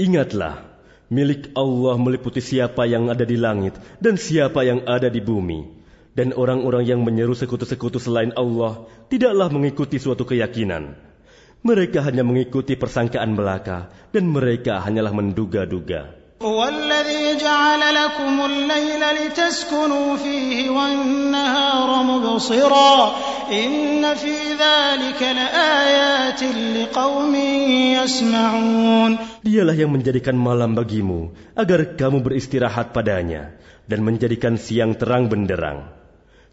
Ingatlah, 0.00 0.64
milik 1.12 1.52
Allah 1.52 2.00
meliputi 2.00 2.40
siapa 2.40 2.88
yang 2.88 3.12
ada 3.12 3.28
di 3.28 3.36
langit 3.36 3.76
dan 4.00 4.16
siapa 4.16 4.64
yang 4.64 4.88
ada 4.88 5.12
di 5.12 5.20
bumi. 5.20 5.76
Dan 6.16 6.32
orang-orang 6.32 6.88
yang 6.88 7.04
menyeru 7.04 7.36
sekutu-sekutu 7.36 8.00
selain 8.00 8.32
Allah 8.32 8.88
tidaklah 9.12 9.52
mengikuti 9.52 10.00
suatu 10.00 10.24
keyakinan. 10.24 10.96
Mereka 11.60 12.00
hanya 12.00 12.24
mengikuti 12.24 12.80
persangkaan 12.80 13.36
belaka 13.36 13.92
dan 14.08 14.24
mereka 14.32 14.80
hanyalah 14.80 15.12
menduga-duga. 15.12 16.16
هو 16.40 16.60
الذي 16.68 17.36
جعل 17.36 17.82
لكم 17.94 18.34
الليل 18.44 19.02
لتسكنوا 19.20 20.16
فيه 20.16 20.70
والنهار 20.70 22.02
مبصرا 22.02 22.96
إن 23.52 24.14
في 24.14 24.36
ذلك 24.56 25.20
لآيات 25.20 26.40
لقوم 26.76 27.34
يسمعون 28.00 29.12
Dialah 29.44 29.76
yang 29.76 29.92
menjadikan 29.92 30.36
malam 30.36 30.72
bagimu 30.72 31.36
agar 31.56 31.96
kamu 32.00 32.24
beristirahat 32.24 32.96
padanya 32.96 33.52
dan 33.84 34.00
menjadikan 34.00 34.56
siang 34.56 34.96
terang 34.96 35.28
benderang. 35.28 35.92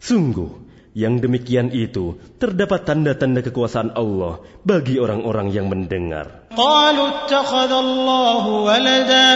Sungguh, 0.04 0.52
yang 0.98 1.22
demikian 1.22 1.70
itu 1.70 2.18
terdapat 2.42 2.82
tanda-tanda 2.82 3.38
kekuasaan 3.46 3.94
Allah 3.94 4.42
bagi 4.66 4.98
orang-orang 4.98 5.54
yang 5.54 5.70
mendengar. 5.70 6.48
قالوا 6.58 7.08
اتخذ 7.08 7.72
الله 7.72 8.44
ولدا 8.48 9.28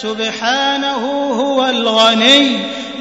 سبحانه 0.00 1.02
هو 1.36 1.58
الغني 1.60 2.46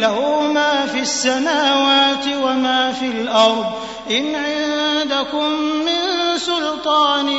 له 0.04 0.18
ما 0.52 0.86
في 0.92 1.00
السماوات 1.08 2.26
وما 2.28 2.82
في 2.92 3.08
الأرض 3.08 3.68
إن 4.12 4.26
عندكم 4.36 5.48
من 5.88 6.02
سلطان 6.38 7.30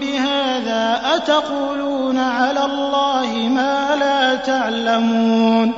بهذا 0.00 0.84
أتقولون 1.16 2.18
على 2.18 2.62
الله 2.64 3.30
ما 3.52 3.76
لا 4.00 4.20
تعلمون 4.40 5.68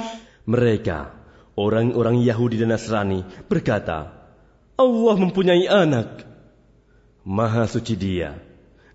Mereka, 0.45 1.09
orang-orang 1.57 2.21
Yahudi 2.21 2.61
dan 2.61 2.77
Nasrani, 2.77 3.25
berkata, 3.49 4.18
Allah 4.79 5.15
mempunyai 5.19 5.65
anak. 5.71 6.27
Maha 7.23 7.65
suci 7.71 7.95
dia. 7.95 8.37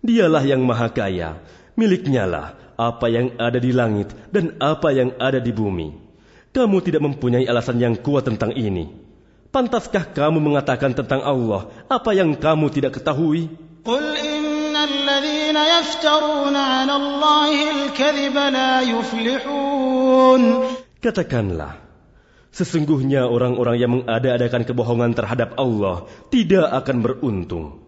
Dialah 0.04 0.44
yang 0.44 0.64
maha 0.64 0.92
kaya. 0.92 1.40
Miliknya 1.80 2.28
lah 2.28 2.56
apa 2.80 3.12
yang 3.12 3.36
ada 3.36 3.60
di 3.60 3.72
langit 3.76 4.12
dan 4.32 4.56
apa 4.60 4.92
yang 4.92 5.16
ada 5.20 5.40
di 5.40 5.52
bumi. 5.52 5.96
Kamu 6.56 6.78
tidak 6.84 7.04
mempunyai 7.04 7.48
alasan 7.48 7.80
yang 7.80 7.96
kuat 8.00 8.28
tentang 8.28 8.56
ini. 8.56 8.92
Pantaskah 9.50 10.14
kamu 10.14 10.40
mengatakan 10.40 10.94
tentang 10.94 11.26
Allah 11.26 11.72
apa 11.90 12.12
yang 12.14 12.38
kamu 12.38 12.70
tidak 12.70 13.00
ketahui? 13.02 13.50
قل 13.80 14.04
إن 14.18 14.76
الذين 14.76 15.56
يفترون 15.56 16.56
على 16.56 16.96
الله 16.96 17.56
الكذب 17.72 18.36
لا 18.38 18.82
يفلحون 18.84 20.42
Katakanlah, 21.00 21.83
Sesungguhnya 22.55 23.27
orang-orang 23.27 23.77
yang 23.83 23.91
mengada-adakan 23.99 24.63
kebohongan 24.63 25.11
terhadap 25.19 25.59
Allah 25.59 26.07
tidak 26.31 26.71
akan 26.71 27.03
beruntung. 27.03 27.83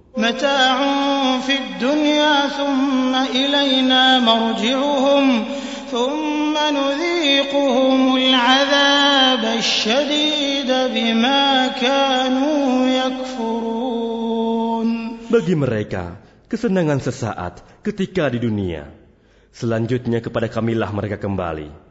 Bagi 15.31 15.55
mereka, 15.55 16.19
kesenangan 16.51 16.99
sesaat 16.99 17.63
ketika 17.87 18.27
di 18.35 18.43
dunia. 18.43 18.91
Selanjutnya 19.55 20.19
kepada 20.19 20.51
kamilah 20.51 20.91
mereka 20.91 21.23
kembali. 21.23 21.86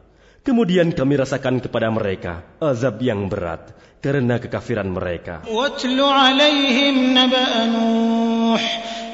Kemudian 0.46 0.94
kami 0.94 1.18
rasakan 1.18 1.58
kepada 1.58 1.90
mereka 1.90 2.46
azab 2.62 3.02
yang 3.02 3.26
berat 3.26 3.74
karena 3.98 4.38
kekafiran 4.38 4.86
mereka. 4.86 5.42
واتل 5.50 5.98
عليهم 5.98 7.18
نبأ 7.18 7.66
نوح 7.66 8.62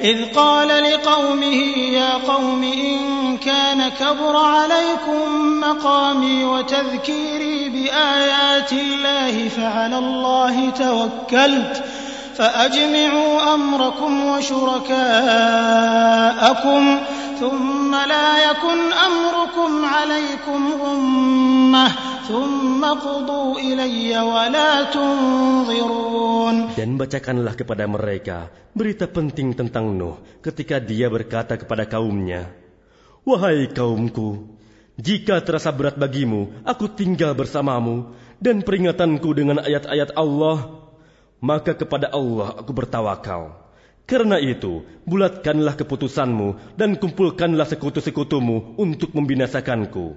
إذ 0.01 0.35
قال 0.35 0.67
لقومه 0.67 1.59
يا 1.89 2.11
قوم 2.21 2.63
إن 2.63 2.97
كان 3.37 3.89
كبر 3.89 4.35
عليكم 4.35 5.23
مقامي 5.59 6.43
وتذكيري 6.45 7.69
بآيات 7.69 8.71
الله 8.73 9.49
فعلى 9.49 9.97
الله 9.97 10.69
توكلت 10.69 11.83
فأجمعوا 12.38 13.54
أمركم 13.54 14.12
وشركاءكم 14.26 14.98
ثم 17.40 17.92
لا 17.94 18.50
يكن 18.50 18.78
أمركم 18.92 19.70
عليكم 19.84 20.60
غمة 20.82 21.86
ثم 22.28 22.82
قضوا 22.84 23.58
إلي 23.58 24.20
ولا 24.20 24.82
تنظرون 24.92 26.56
Dan 26.78 26.94
bacakanlah 26.94 27.58
kepada 27.58 27.90
mereka 27.90 28.54
berita 28.70 29.10
penting 29.10 29.58
tentang 29.58 29.98
Nuh 29.98 30.22
ketika 30.38 30.78
dia 30.78 31.10
berkata 31.10 31.58
kepada 31.58 31.90
kaumnya, 31.90 32.54
Wahai 33.26 33.66
kaumku, 33.66 34.46
jika 34.98 35.42
terasa 35.42 35.74
berat 35.74 35.98
bagimu, 35.98 36.62
aku 36.62 36.90
tinggal 36.90 37.34
bersamamu 37.34 38.14
dan 38.38 38.62
peringatanku 38.62 39.30
dengan 39.34 39.58
ayat-ayat 39.62 40.14
Allah, 40.14 40.81
maka 41.43 41.75
kepada 41.75 42.07
Allah 42.07 42.55
aku 42.55 42.71
bertawakal. 42.71 43.51
Karena 44.07 44.39
itu, 44.39 44.87
bulatkanlah 45.03 45.75
keputusanmu 45.75 46.79
dan 46.79 46.95
kumpulkanlah 46.95 47.67
sekutu-sekutumu 47.67 48.79
untuk 48.79 49.11
membinasakanku. 49.11 50.15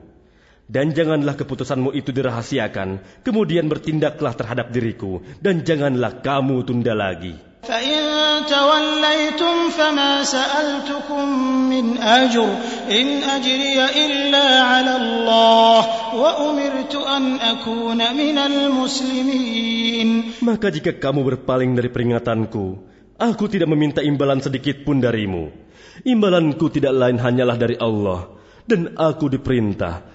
Dan 0.67 0.91
janganlah 0.91 1.39
keputusanmu 1.39 1.95
itu 1.95 2.11
dirahasiakan, 2.11 3.23
kemudian 3.23 3.71
bertindaklah 3.71 4.35
terhadap 4.35 4.75
diriku, 4.75 5.23
dan 5.39 5.63
janganlah 5.63 6.19
kamu 6.23 6.67
tunda 6.67 6.95
lagi. 6.99 7.39
فإن 7.66 8.02
توليتم 8.50 9.56
فما 9.70 10.24
سألتكم 10.26 11.26
من 11.70 11.98
أجر 12.02 12.50
إن 12.90 13.08
أجري 13.22 13.78
إلا 13.86 14.48
على 14.66 14.94
الله 14.98 15.80
وأمرت 16.18 16.94
أن 16.96 17.24
أكون 17.38 18.00
من 18.18 18.38
المسلمين 18.38 20.10
Maka 20.42 20.74
jika 20.74 20.98
kamu 20.98 21.22
berpaling 21.22 21.78
dari 21.78 21.94
peringatanku, 21.94 22.82
aku 23.22 23.46
tidak 23.46 23.70
meminta 23.70 24.02
imbalan 24.02 24.42
sedikit 24.42 24.82
pun 24.82 24.98
darimu. 24.98 25.54
Imbalanku 26.02 26.66
tidak 26.74 26.98
lain 26.98 27.22
hanyalah 27.22 27.62
dari 27.62 27.78
Allah, 27.78 28.26
dan 28.66 28.98
aku 28.98 29.30
diperintah 29.30 30.15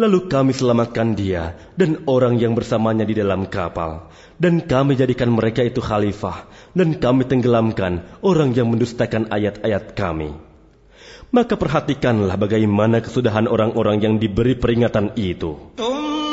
Lalu 0.00 0.24
kami 0.24 0.56
selamatkan 0.56 1.12
dia 1.12 1.52
dan 1.76 2.08
orang 2.08 2.40
yang 2.40 2.56
bersamanya 2.56 3.04
di 3.04 3.12
dalam 3.12 3.44
kapal. 3.44 4.08
Dan 4.40 4.64
kami 4.64 4.96
jadikan 4.96 5.28
mereka 5.28 5.60
itu 5.60 5.84
khalifah. 5.84 6.48
Dan 6.72 6.96
kami 6.96 7.28
tenggelamkan 7.28 8.00
orang 8.24 8.56
yang 8.56 8.72
mendustakan 8.72 9.28
ayat-ayat 9.28 9.92
kami. 9.92 10.32
Maka 11.32 11.60
perhatikanlah 11.60 12.40
bagaimana 12.40 13.04
kesudahan 13.04 13.48
orang-orang 13.48 14.00
yang 14.00 14.14
diberi 14.16 14.56
peringatan 14.56 15.12
itu. 15.16 15.76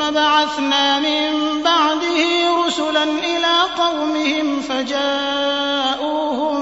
بعثنا 0.00 1.04
من 1.04 1.60
بعده 1.60 2.20
رسلا 2.66 3.04
إلى 3.04 3.54
قومهم 3.76 4.60
فجاءوهم 4.60 6.60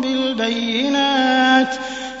بالبينات 0.00 1.23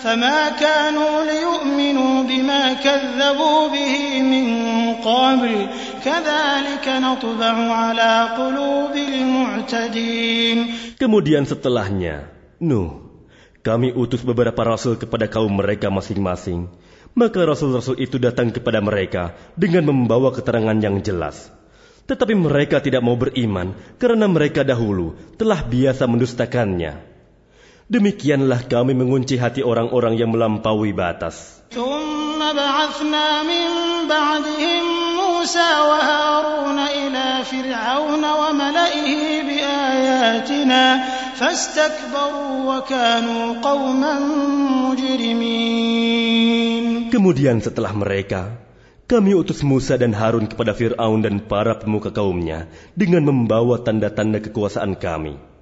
فما 0.04 0.56
كانوا 0.56 1.14
ليؤمنوا 1.24 2.14
بما 2.24 2.62
كذبوا 2.72 3.60
به 3.68 3.94
من 4.22 4.46
قبل 5.04 5.54
كذلك 6.04 6.86
نطبع 6.88 7.54
على 7.68 8.12
قلوب 8.38 8.94
المعتدين 8.96 10.58
Kemudian 11.00 11.48
setelahnya, 11.48 12.28
Nuh, 12.60 13.08
kami 13.64 13.92
utus 13.92 14.20
beberapa 14.20 14.60
rasul 14.64 15.00
kepada 15.00 15.28
kaum 15.28 15.48
mereka 15.48 15.88
masing-masing. 15.88 16.68
Maka 17.16 17.42
rasul-rasul 17.42 17.96
itu 17.98 18.20
datang 18.20 18.52
kepada 18.52 18.84
mereka 18.84 19.32
dengan 19.56 19.88
membawa 19.88 20.30
keterangan 20.30 20.76
yang 20.76 21.00
jelas. 21.00 21.48
Tetapi 22.04 22.36
mereka 22.36 22.84
tidak 22.84 23.00
mau 23.00 23.16
beriman 23.16 23.74
karena 23.96 24.28
mereka 24.28 24.60
dahulu 24.60 25.16
telah 25.40 25.64
biasa 25.64 26.04
mendustakannya. 26.04 27.13
Demikianlah 27.85 28.65
kami 28.65 28.97
mengunci 28.97 29.37
hati 29.37 29.61
orang-orang 29.61 30.17
yang 30.17 30.33
melampaui 30.33 30.89
batas. 30.89 31.61
Kemudian 47.13 47.57
setelah 47.61 47.93
mereka, 47.93 48.41
kami 49.05 49.37
utus 49.37 49.61
Musa 49.61 49.93
dan 50.01 50.17
Harun 50.17 50.49
kepada 50.49 50.73
Fir'aun 50.73 51.21
dan 51.21 51.37
para 51.37 51.77
pemuka 51.77 52.09
kaumnya 52.09 52.65
dengan 52.97 53.29
membawa 53.29 53.77
tanda-tanda 53.77 54.41
kekuasaan 54.41 54.97
kami. 54.97 55.54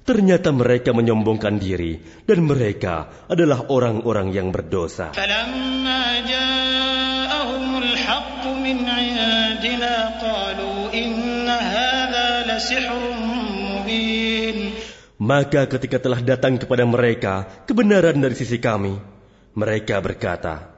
Ternyata 0.00 0.48
mereka 0.50 0.90
menyombongkan 0.96 1.60
diri 1.60 2.00
dan 2.24 2.48
mereka 2.48 3.26
adalah 3.28 3.68
orang-orang 3.68 4.32
yang 4.32 4.48
berdosa. 4.48 5.12
Maka 15.20 15.62
ketika 15.68 15.98
telah 16.00 16.20
datang 16.24 16.56
kepada 16.56 16.84
mereka 16.88 17.34
kebenaran 17.68 18.16
dari 18.16 18.34
sisi 18.34 18.56
kami, 18.56 18.96
mereka 19.52 20.00
berkata, 20.00 20.69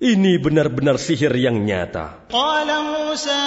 ini 0.00 0.40
benar-benar 0.40 0.96
sihir 0.96 1.28
yang 1.36 1.60
nyata. 1.60 2.24
Musa 3.04 3.40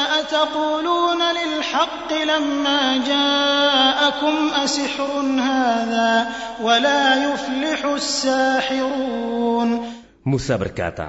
Musa 10.21 10.53
berkata, 10.61 11.07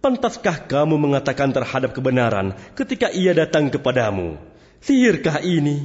Pantaskah 0.00 0.58
kamu 0.64 0.96
mengatakan 0.96 1.52
terhadap 1.52 1.92
kebenaran 1.92 2.56
ketika 2.72 3.12
ia 3.12 3.36
datang 3.36 3.68
kepadamu? 3.68 4.40
Sihirkah 4.80 5.44
ini? 5.44 5.84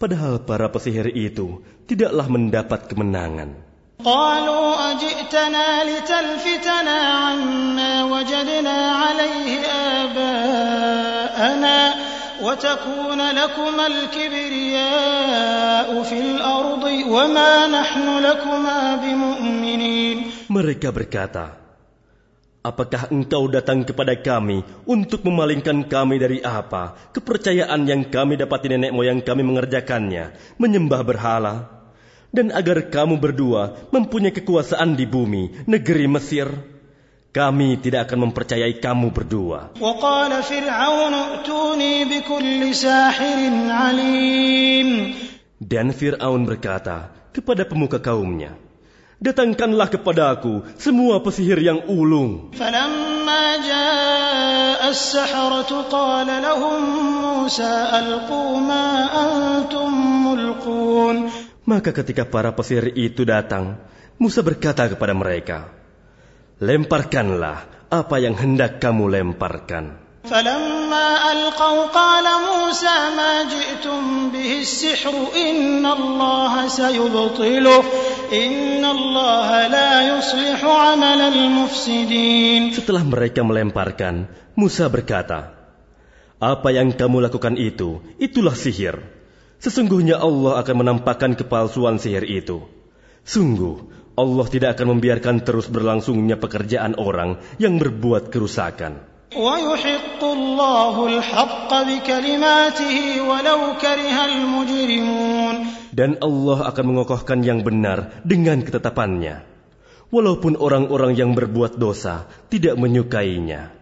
Padahal 0.00 0.40
para 0.40 0.72
pesihir 0.72 1.12
itu 1.12 1.60
tidaklah 1.84 2.24
mendapat 2.24 2.88
kemenangan. 2.88 3.71
قالوا 4.01 4.67
أجئتنا 4.91 5.67
لتلفتنا 5.89 6.99
عما 7.25 7.93
وجدنا 8.03 8.77
عليه 9.01 9.49
آباءنا 10.05 11.79
وتكون 12.41 13.17
لكما 13.17 13.85
الكبرياء 13.87 15.89
في 16.03 16.17
الأرض 16.19 16.83
وما 17.09 17.67
نحن 17.67 18.07
لكما 18.21 18.79
بمؤمنين 19.01 20.17
Mereka 20.47 20.95
berkata, 20.95 21.59
Apakah 22.63 23.09
engkau 23.09 23.47
datang 23.47 23.87
kepada 23.87 24.13
kami 24.19 24.61
untuk 24.85 25.23
memalingkan 25.23 25.87
kami 25.87 26.19
dari 26.19 26.43
apa? 26.43 26.99
Kepercayaan 27.15 27.87
yang 27.87 28.11
kami 28.11 28.35
dapati 28.35 28.75
nenek 28.75 28.91
moyang 28.91 29.23
kami 29.23 29.41
mengerjakannya, 29.41 30.35
menyembah 30.59 31.01
berhala. 31.03 31.55
Dan 32.31 32.51
agar 32.51 32.91
kamu 32.91 33.17
berdua 33.23 33.87
mempunyai 33.95 34.35
kekuasaan 34.35 34.99
di 34.99 35.07
bumi, 35.07 35.63
negeri 35.63 36.05
Mesir. 36.11 36.51
Kami 37.31 37.77
tidak 37.79 38.09
akan 38.09 38.29
mempercayai 38.29 38.81
kamu 38.81 39.13
berdua. 39.13 39.71
وقال 39.79 40.31
فرعون 40.43 41.13
ائتوني 41.13 41.93
بكل 42.05 42.61
ساحر 42.75 43.39
عليم 43.69 44.89
Dan 45.57 45.89
Fir'aun 45.91 46.45
berkata 46.45 47.09
kepada 47.33 47.65
pemuka 47.65 47.97
kaumnya, 48.01 48.55
Datangkanlah 49.17 49.89
kepadaku 49.89 50.61
semua 50.77 51.17
pesihir 51.25 51.57
yang 51.57 51.89
ulung. 51.89 52.53
فلما 52.53 53.45
جاء 53.65 54.81
السحرة 54.89 55.71
قال 55.89 56.27
لهم 56.27 56.81
موسى 57.21 57.73
ألقوا 57.93 58.51
ما 58.61 58.87
أنتم 59.09 59.89
ملقون 60.27 61.40
Maka 61.71 61.91
ketika 61.91 62.23
para 62.23 62.55
pesihir 62.55 62.95
itu 62.95 63.27
datang, 63.27 63.75
Musa 64.17 64.39
berkata 64.41 64.87
kepada 64.87 65.11
mereka, 65.11 65.69
Lemparkanlah 66.57 67.87
apa 67.91 68.15
yang 68.17 68.33
hendak 68.33 68.81
kamu 68.81 69.11
lemparkan. 69.13 70.07
فلما 70.27 71.07
ألقوا 71.31 71.81
قال 71.95 72.25
موسى 72.27 72.97
ما 73.15 73.33
جئتم 73.47 74.29
به 74.35 74.51
السحر 74.59 75.15
إن 75.35 75.85
الله 75.85 76.67
سيبطله 76.67 77.83
إن 78.33 78.83
الله 78.83 79.49
لا 79.67 79.93
يصلح 80.17 80.59
عمل 80.63 81.21
المفسدين 81.31 82.75
Setelah 82.75 83.03
mereka 83.07 83.47
melemparkan, 83.47 84.27
Musa 84.59 84.91
berkata, 84.91 85.55
Apa 86.37 86.75
yang 86.75 86.91
kamu 86.91 87.23
lakukan 87.31 87.55
itu, 87.55 88.03
itulah 88.19 88.53
sihir. 88.53 88.99
Sesungguhnya 89.62 90.18
Allah 90.18 90.58
akan 90.58 90.82
menampakkan 90.82 91.38
kepalsuan 91.38 92.02
sihir 92.02 92.26
itu. 92.26 92.66
Sungguh, 93.22 93.78
Allah 94.18 94.46
tidak 94.50 94.74
akan 94.74 94.98
membiarkan 94.98 95.46
terus 95.46 95.70
berlangsungnya 95.70 96.34
pekerjaan 96.34 96.98
orang 96.98 97.38
yang 97.62 97.78
berbuat 97.78 98.34
kerusakan. 98.34 99.06
Dan 105.94 106.10
Allah 106.18 106.58
akan 106.66 106.84
mengokohkan 106.90 107.38
yang 107.46 107.62
benar 107.62 107.98
dengan 108.26 108.66
ketetapannya, 108.66 109.46
walaupun 110.10 110.58
orang-orang 110.58 111.14
yang 111.14 111.38
berbuat 111.38 111.78
dosa 111.78 112.26
tidak 112.50 112.74
menyukainya. 112.74 113.81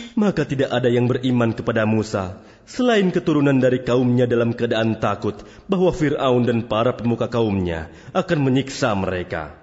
Maka 0.16 0.42
tidak 0.48 0.70
ada 0.72 0.88
yang 0.88 1.06
beriman 1.10 1.52
kepada 1.52 1.84
Musa 1.84 2.40
selain 2.66 3.14
keturunan 3.14 3.56
dari 3.56 3.86
kaumnya 3.86 4.26
dalam 4.26 4.52
keadaan 4.52 4.98
takut 4.98 5.38
bahwa 5.70 5.94
Firaun 5.94 6.42
dan 6.44 6.66
para 6.66 6.92
pemuka 6.98 7.30
kaumnya 7.30 7.88
akan 8.10 8.38
menyiksa 8.42 8.90
mereka. 8.98 9.54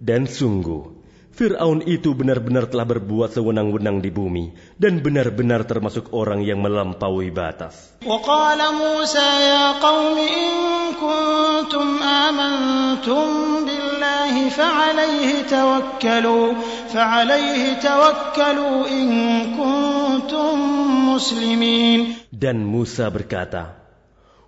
Dan 0.00 0.24
sungguh, 0.28 1.00
Firaun 1.30 1.80
itu 1.86 2.12
benar-benar 2.12 2.68
telah 2.68 2.84
berbuat 2.84 3.32
sewenang-wenang 3.32 4.04
di 4.04 4.12
bumi 4.12 4.52
dan 4.76 5.00
benar-benar 5.00 5.64
termasuk 5.64 6.12
orang 6.12 6.44
yang 6.44 6.60
melampaui 6.60 7.32
batas. 7.32 7.96
وقال 8.04 8.60
موسى 8.74 9.28
يا 9.48 9.80
قوم 9.80 10.16
إن 10.18 10.52
كنتم 11.00 11.86
آمنتم 12.02 13.26
بالله 13.64 13.83
الله 14.24 14.48
فعليه 14.48 15.30
توكلوا 15.44 16.46
فعليه 16.88 17.62
توكلوا 17.84 18.78
إن 18.88 19.08
كنتم 19.52 20.54
مسلمين 21.12 22.00
Dan 22.32 22.64
Musa 22.64 23.12
berkata, 23.12 23.76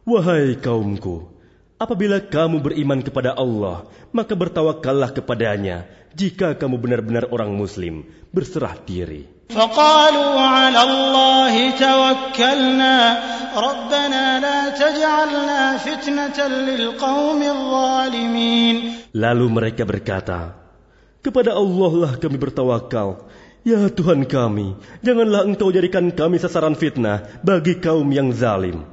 Wahai 0.08 0.56
kaumku, 0.56 1.28
apabila 1.76 2.24
kamu 2.24 2.64
beriman 2.64 3.04
kepada 3.04 3.36
Allah, 3.36 3.84
maka 4.16 4.32
bertawakallah 4.32 5.12
kepadanya 5.12 5.84
jika 6.16 6.56
kamu 6.56 6.80
benar-benar 6.80 7.28
orang 7.28 7.52
muslim, 7.52 8.08
berserah 8.32 8.80
diri. 8.80 9.28
فقالوا 9.52 10.40
على 10.40 10.80
الله 10.82 11.54
توكلنا 11.70 12.96
ربنا 13.56 14.40
لا 14.40 14.60
تجعلنا 14.68 15.76
فتنة 15.76 16.38
للقوم 16.48 17.40
الظالمين 17.42 18.76
Lalu 19.17 19.45
mereka 19.49 19.81
berkata, 19.81 20.53
Kepada 21.25 21.57
Allah 21.57 21.91
lah 21.97 22.13
kami 22.21 22.37
bertawakal. 22.37 23.25
Ya 23.65 23.89
Tuhan 23.89 24.29
kami, 24.29 24.77
janganlah 25.03 25.43
engkau 25.43 25.73
jadikan 25.73 26.13
kami 26.13 26.39
sasaran 26.39 26.77
fitnah 26.77 27.41
bagi 27.43 27.81
kaum 27.81 28.05
yang 28.13 28.31
zalim. 28.31 28.85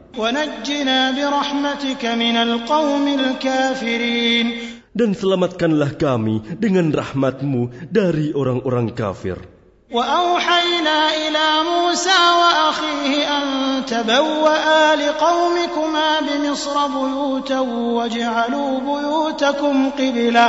Dan 4.94 5.10
selamatkanlah 5.14 5.90
kami 5.94 6.36
dengan 6.58 6.86
rahmatmu 6.90 7.62
dari 7.92 8.34
orang-orang 8.34 8.90
kafir. 8.96 9.53
وأوحينا 9.94 10.98
إلى 11.22 11.46
موسى 11.70 12.20
وأخيه 12.40 13.10
أن 13.30 13.46
تبوأ 13.86 14.94
لقومكما 14.98 16.08
بمصر 16.26 16.76
بيوتا 16.86 17.60
واجعلوا 17.94 18.70
بيوتكم 18.80 19.90
قبلة 19.90 20.46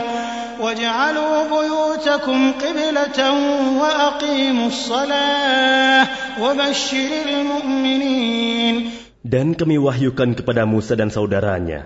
واجعلوا 0.62 1.36
بيوتكم 1.54 2.40
قبلة 2.52 3.20
وأقيموا 3.82 4.68
الصلاة 4.68 6.04
وبشر 6.42 7.12
المؤمنين. 7.30 8.76
Dan 9.26 9.58
kami 9.58 9.78
wahyukan 9.78 10.38
kepada 10.38 10.66
Musa 10.66 10.98
dan 10.98 11.14
saudaranya, 11.14 11.86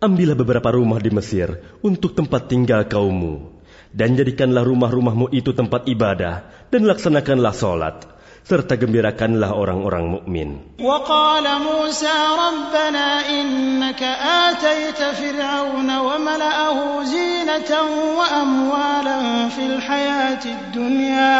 Ambillah 0.00 0.36
beberapa 0.36 0.72
rumah 0.72 1.00
di 1.00 1.08
Mesir 1.12 1.60
untuk 1.80 2.12
tempat 2.12 2.48
tinggal 2.52 2.84
kaummu, 2.84 3.53
dan 3.93 4.13
jadikanlah 4.13 4.61
rumah-rumahmu 4.61 5.33
itu 5.33 5.51
tempat 5.51 5.89
ibadah, 5.89 6.47
dan 6.69 6.85
laksanakanlah 6.85 7.53
solat, 7.53 8.05
serta 8.45 8.77
gembirakanlah 8.77 9.53
orang-orang 9.53 10.05
mukmin. 10.09 10.49
وقال 10.79 11.45
موسى 11.61 12.17
ربنا 12.45 13.07
إنك 13.29 14.01
آتيت 14.47 15.01
فرعون 15.21 15.89
وملأه 15.97 16.77
زينة 17.03 17.71
وأموالا 18.17 19.19
في 19.49 19.63
الحياة 19.65 20.43
الدنيا 20.45 21.33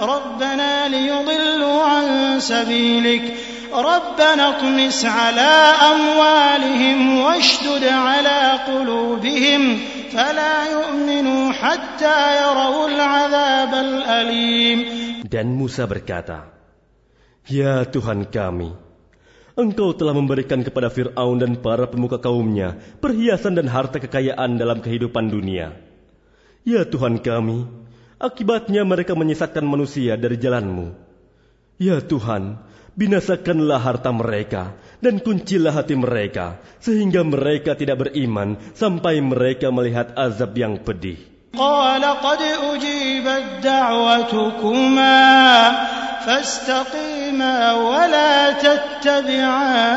ربنا 0.00 0.88
ليضلوا 0.88 1.82
عن 1.82 2.06
سبيلك 2.40 3.24
ربنا 3.72 4.42
اطمس 4.48 5.00
على 5.04 5.52
أموالهم 5.92 6.98
واشدد 7.20 7.84
على 7.84 8.40
قلوبهم 8.68 9.62
فلا 10.12 10.56
يؤمنوا 10.72 11.42
حتى 11.52 12.18
يروا 12.42 12.84
العذاب 12.88 13.72
الأليم 13.74 14.78
Dan 15.28 15.52
Musa 15.52 15.84
berkata, 15.84 16.48
Ya 17.44 17.84
Tuhan 17.84 18.24
kami, 18.32 18.72
Engkau 19.58 19.90
telah 19.90 20.14
memberikan 20.14 20.62
kepada 20.62 20.86
Fir'aun 20.86 21.42
dan 21.42 21.58
para 21.58 21.90
pemuka 21.90 22.22
kaumnya 22.22 22.78
perhiasan 23.02 23.58
dan 23.58 23.66
harta 23.66 23.98
kekayaan 23.98 24.54
dalam 24.54 24.78
kehidupan 24.78 25.34
dunia. 25.34 25.74
Ya 26.62 26.86
Tuhan 26.86 27.18
kami, 27.18 27.66
akibatnya 28.22 28.86
mereka 28.86 29.18
menyesatkan 29.18 29.66
manusia 29.66 30.14
dari 30.14 30.38
jalanmu. 30.38 30.94
Ya 31.82 31.98
Tuhan, 31.98 32.62
binasakanlah 32.98 33.78
harta 33.78 34.10
mereka 34.10 34.74
dan 34.98 35.22
kuncilah 35.22 35.72
hati 35.74 35.94
mereka 35.94 36.58
sehingga 36.82 37.22
mereka 37.22 37.78
tidak 37.78 38.08
beriman 38.08 38.58
sampai 38.74 39.22
mereka 39.22 39.70
melihat 39.70 40.14
azab 40.18 40.56
yang 40.58 40.78
pedih. 40.82 41.18
قال 41.48 42.04
قد 42.04 42.42
أجيبت 42.44 43.64
دعوتكما 43.64 45.16
فاستقيما 46.28 47.56
ولا 47.72 48.52
تتبعان 48.52 49.88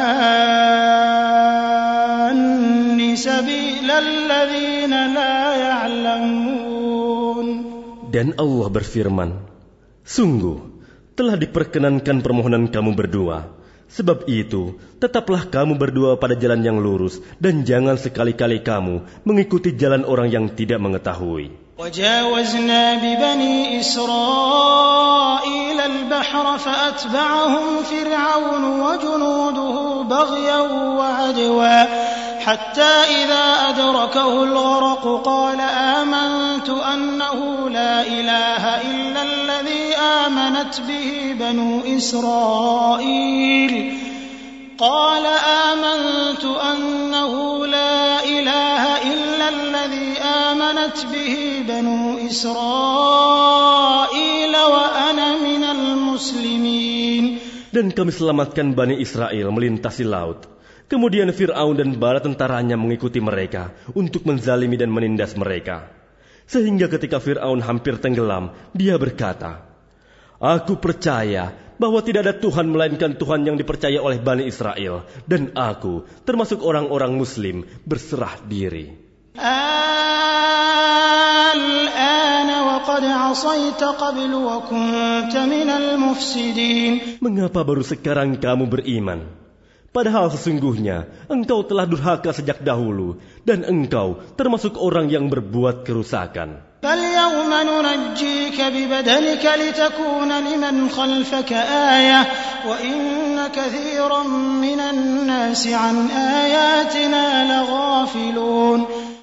سبيل 3.22 3.90
الذين 3.92 4.94
لا 5.14 5.40
يعلمون 5.56 7.48
Dan 8.12 8.36
Allah 8.36 8.68
berfirman, 8.68 9.40
Sungguh, 10.04 10.75
telah 11.16 11.36
diperkenankan 11.36 12.24
permohonan 12.24 12.72
kamu 12.72 12.96
berdua. 12.96 13.52
Sebab 13.92 14.24
itu, 14.32 14.80
tetaplah 15.04 15.52
kamu 15.52 15.76
berdua 15.76 16.16
pada 16.16 16.32
jalan 16.32 16.64
yang 16.64 16.80
lurus, 16.80 17.20
dan 17.44 17.68
jangan 17.68 18.00
sekali-kali 18.00 18.64
kamu 18.64 19.04
mengikuti 19.28 19.76
jalan 19.76 20.08
orang 20.08 20.32
yang 20.32 20.48
tidak 20.48 20.80
mengetahui. 20.80 21.62
وجاوزنا 21.82 22.96
ببني 22.96 23.80
إسرائيل 23.80 25.80
البحر 25.80 26.58
فأتبعهم 26.58 27.84
فرعون 27.84 28.64
وجنوده 28.80 30.02
بغيا 30.02 30.60
وعدوا 30.98 31.86
حتى 32.47 32.95
إذا 33.23 33.45
أدركه 33.69 34.45
الغرق 34.45 35.23
قال 35.25 35.61
آمنت 35.99 36.69
أنه 36.71 37.69
لا 37.71 38.07
إله 38.07 38.63
إلا 38.91 39.23
الذي 39.23 39.97
آمنت 39.99 40.81
به 40.87 41.35
بنو 41.41 41.81
إسرائيل 41.99 43.73
قال 44.79 45.27
آمنت 45.67 46.45
أنه 46.45 47.67
لا 47.67 48.25
إله 48.25 48.83
إلا 49.11 49.47
الذي 49.49 50.19
آمنت 50.23 50.99
به 51.13 51.65
بنو 51.69 52.19
إسرائيل 52.31 53.75
وأنا 54.57 55.29
من 55.43 55.65
المسلمين 55.65 57.39
Dan 57.75 57.91
kami 57.93 58.15
selamatkan 58.15 58.73
Bani 58.73 59.03
Israel 59.03 59.51
melintasi 59.53 60.07
laut. 60.07 60.56
Kemudian 60.87 61.35
Fir'aun 61.35 61.75
dan 61.75 61.99
bala 61.99 62.23
tentaranya 62.23 62.79
mengikuti 62.79 63.19
mereka 63.19 63.75
untuk 63.91 64.23
menzalimi 64.23 64.79
dan 64.79 64.95
menindas 64.95 65.35
mereka. 65.35 65.91
Sehingga 66.47 66.87
ketika 66.87 67.19
Fir'aun 67.19 67.59
hampir 67.59 67.99
tenggelam, 67.99 68.55
dia 68.71 68.95
berkata, 68.95 69.67
Aku 70.39 70.79
percaya 70.79 71.51
bahwa 71.75 71.99
tidak 72.07 72.23
ada 72.23 72.35
Tuhan 72.39 72.71
melainkan 72.71 73.19
Tuhan 73.19 73.43
yang 73.43 73.59
dipercaya 73.59 73.99
oleh 73.99 74.23
Bani 74.23 74.47
Israel. 74.47 75.03
Dan 75.27 75.51
aku, 75.59 76.07
termasuk 76.23 76.63
orang-orang 76.63 77.19
muslim, 77.19 77.67
berserah 77.83 78.39
diri. 78.47 78.95
Mengapa 87.19 87.61
baru 87.67 87.83
sekarang 87.83 88.39
kamu 88.39 88.65
beriman? 88.71 89.46
Padahal 89.96 90.32
sesungguhnya 90.32 91.28
engkau 91.28 91.68
telah 91.68 91.84
durhaka 91.84 92.32
sejak 92.32 92.64
dahulu 92.64 93.20
dan 93.44 93.68
engkau 93.68 94.24
termasuk 94.40 94.80
orang 94.80 95.12
yang 95.12 95.28
berbuat 95.28 95.84
kerusakan. 95.84 96.72
فاليوم 96.82 97.52
ننجيك 97.54 98.58
ببدنك 98.58 99.46
لتكون 99.46 100.32
لمن 100.34 100.90
خلفك 100.90 101.52
آية 101.94 102.22
وإن 102.66 102.98
كثيرا 103.54 104.24
من 104.66 104.80
الناس 104.80 105.68
عن 105.68 105.96
آياتنا 106.10 107.24
لغافلون 107.52 108.82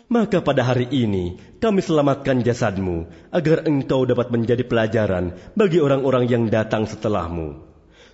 Maka 0.09 0.41
pada 0.41 0.64
hari 0.64 0.89
ini 0.89 1.36
kami 1.61 1.84
selamatkan 1.84 2.41
jasadmu 2.41 3.12
agar 3.28 3.68
engkau 3.68 4.09
dapat 4.09 4.32
menjadi 4.32 4.64
pelajaran 4.64 5.36
bagi 5.53 5.84
orang-orang 5.84 6.24
yang 6.24 6.45
datang 6.49 6.89
setelahmu. 6.89 7.68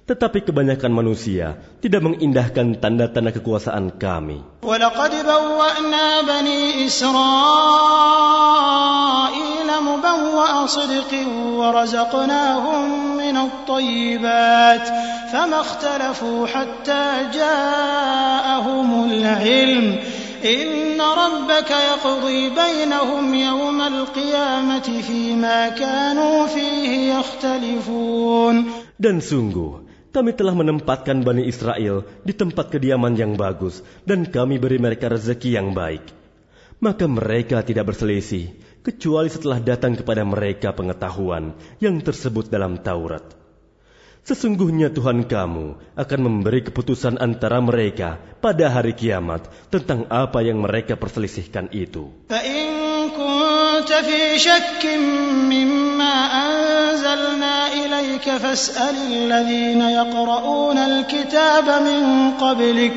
Tetapi 0.10 0.41
kebanyakan 0.41 0.89
manusia 0.89 1.53
tidak 1.86 2.01
mengindahkan 2.01 2.82
tanda-tanda 2.82 3.30
kekuasaan 3.30 3.93
kami. 3.93 4.41
ولقد 4.66 5.14
بوأنا 5.26 6.22
بني 6.22 6.86
إسرائيل 6.89 7.30
مبوأ 9.70 10.66
صدق 10.66 11.14
ورزقناهم 11.53 13.18
من 13.18 13.38
الطيبات 13.38 14.88
فما 15.34 15.60
اختلفوا 15.62 16.47
حتى 16.47 17.30
جاءهم 17.34 19.12
العلم 19.12 19.99
إن 20.45 21.01
ربك 21.01 21.72
يقضي 21.72 22.49
بينهم 22.49 23.34
يوم 23.34 23.82
القيامة 23.82 25.01
فيما 25.07 25.70
كانوا 25.70 26.47
فيه 26.47 27.14
يختلفون 27.14 28.72
Dan 28.99 29.24
sungguh, 29.24 29.89
kami 30.20 30.36
telah 30.36 30.51
menempatkan 30.51 31.24
Bani 31.24 31.47
Israel 31.47 32.03
di 32.28 32.36
tempat 32.36 32.76
kediaman 32.76 33.15
yang 33.15 33.39
bagus, 33.39 33.80
dan 34.03 34.28
kami 34.28 34.59
beri 34.59 34.76
mereka 34.76 35.07
rezeki 35.07 35.55
yang 35.55 35.72
baik. 35.72 36.03
Maka 36.84 37.07
mereka 37.07 37.63
tidak 37.63 37.95
berselisih, 37.95 38.51
kecuali 38.84 39.32
setelah 39.32 39.63
datang 39.63 39.95
kepada 39.95 40.28
mereka 40.28 40.76
pengetahuan 40.76 41.55
yang 41.80 42.03
tersebut 42.03 42.51
dalam 42.51 42.84
Taurat. 42.84 43.24
Sesungguhnya 44.28 44.91
Tuhan 44.91 45.24
kamu 45.24 45.95
akan 45.95 46.20
memberi 46.20 46.67
keputusan 46.67 47.15
antara 47.15 47.63
mereka 47.63 48.20
pada 48.43 48.67
hari 48.67 48.91
kiamat 48.91 49.47
tentang 49.72 50.03
apa 50.11 50.43
yang 50.43 50.59
mereka 50.59 50.99
perselisihkan 50.99 51.72
itu. 51.72 52.11
إليك 58.18 58.27
فاسأل 58.43 58.97
الذين 59.12 59.79
يقرؤون 59.81 60.79
الكتاب 60.79 61.66
من 61.89 62.03
قبلك 62.43 62.97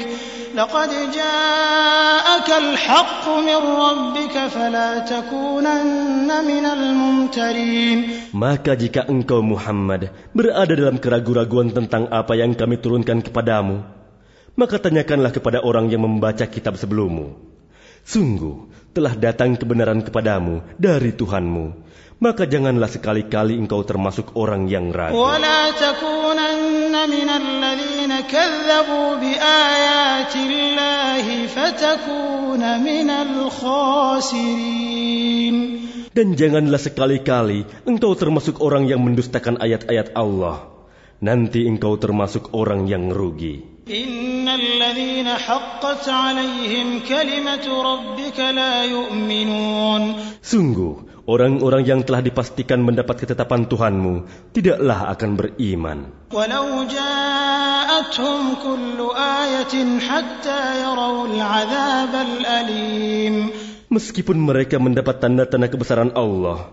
لقد 0.58 0.92
جاءك 1.14 2.50
الحق 2.50 3.26
من 3.30 3.60
ربك 3.86 4.36
فلا 4.50 4.90
تكونن 5.06 6.30
من 6.30 6.66
الممترين 6.66 7.98
Maka 8.34 8.74
jika 8.74 9.06
engkau 9.06 9.46
Muhammad 9.46 10.10
berada 10.34 10.74
dalam 10.74 10.98
keraguan-raguan 10.98 11.70
tentang 11.78 12.10
apa 12.10 12.34
yang 12.34 12.58
kami 12.58 12.82
turunkan 12.82 13.22
kepadamu, 13.22 13.86
maka 14.58 14.82
tanyakanlah 14.82 15.30
kepada 15.30 15.62
orang 15.62 15.94
yang 15.94 16.06
membaca 16.06 16.50
kitab 16.50 16.78
sebelummu. 16.78 17.38
Sungguh, 18.02 18.70
telah 18.98 19.14
datang 19.14 19.54
kebenaran 19.58 20.02
kepadamu 20.02 20.66
dari 20.82 21.14
Tuhanmu. 21.14 21.66
Maka 22.22 22.50
janganlah 22.50 22.90
sekali-kali 22.90 23.54
engkau 23.62 23.86
termasuk 23.86 24.34
orang 24.34 24.66
yang 24.66 24.90
ragu. 24.90 25.14
ولا 25.14 25.70
تكونن 25.78 26.90
من 26.90 27.30
الذين 27.30 28.14
كذبوا 28.26 29.10
بآيات 29.22 30.34
الله 30.36 31.26
فتكون 31.46 32.64
من 32.82 33.10
الخاسرين 34.28 35.56
Dan 36.18 36.34
janganlah 36.34 36.82
sekali-kali 36.82 37.86
engkau 37.86 38.18
termasuk 38.18 38.58
orang 38.66 38.90
yang 38.90 39.06
mendustakan 39.06 39.62
ayat-ayat 39.62 40.18
Allah. 40.18 40.66
Nanti 41.22 41.70
engkau 41.70 42.02
termasuk 42.02 42.58
orang 42.58 42.90
yang 42.90 43.14
rugi. 43.14 43.78
إن 43.88 44.48
الذين 44.48 45.28
حقت 45.28 46.10
عليهم 46.10 47.00
كلمة 47.08 47.66
ربك 47.70 48.40
لا 48.40 48.84
يؤمنون 48.84 50.02
Sungguh, 50.44 51.11
orang-orang 51.27 51.83
yang 51.87 52.01
telah 52.03 52.23
dipastikan 52.23 52.83
mendapat 52.83 53.23
ketetapan 53.23 53.67
Tuhanmu 53.71 54.15
tidaklah 54.51 55.11
akan 55.15 55.31
beriman. 55.39 55.99
Meskipun 63.93 64.37
mereka 64.41 64.81
mendapat 64.81 65.21
tanda-tanda 65.21 65.69
kebesaran 65.69 66.17
Allah, 66.17 66.73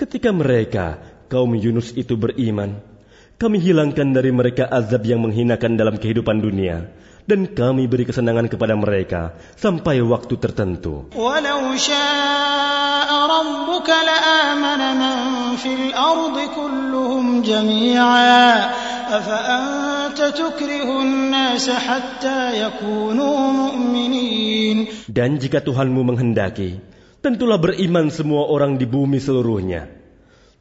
Ketika 0.00 0.32
mereka, 0.32 0.96
kaum 1.28 1.52
Yunus 1.52 1.92
itu 1.92 2.16
beriman, 2.16 2.80
kami 3.36 3.60
hilangkan 3.60 4.16
dari 4.16 4.32
mereka 4.32 4.64
azab 4.64 5.04
yang 5.04 5.20
menghinakan 5.20 5.76
dalam 5.76 6.00
kehidupan 6.00 6.40
dunia, 6.40 6.88
dan 7.28 7.44
kami 7.44 7.84
beri 7.84 8.08
kesenangan 8.08 8.48
kepada 8.48 8.80
mereka 8.80 9.36
sampai 9.60 10.00
waktu 10.00 10.40
tertentu. 10.40 11.12
Walau 11.12 11.76
syaa 11.76 13.28
rabbuka 13.28 13.92
la'amana 13.92 14.88
man 14.96 15.20
fil 15.60 15.92
ardi 15.92 16.48
kulluhum 16.48 17.44
jami'a. 17.44 18.72
Dan 25.12 25.30
jika 25.42 25.58
Tuhanmu 25.60 26.00
menghendaki, 26.08 26.78
tentulah 27.25 27.57
beriman 27.57 28.13
semua 28.13 28.45
orang 28.45 28.77
di 28.77 28.85
bumi 28.85 29.17
seluruhnya. 29.17 29.89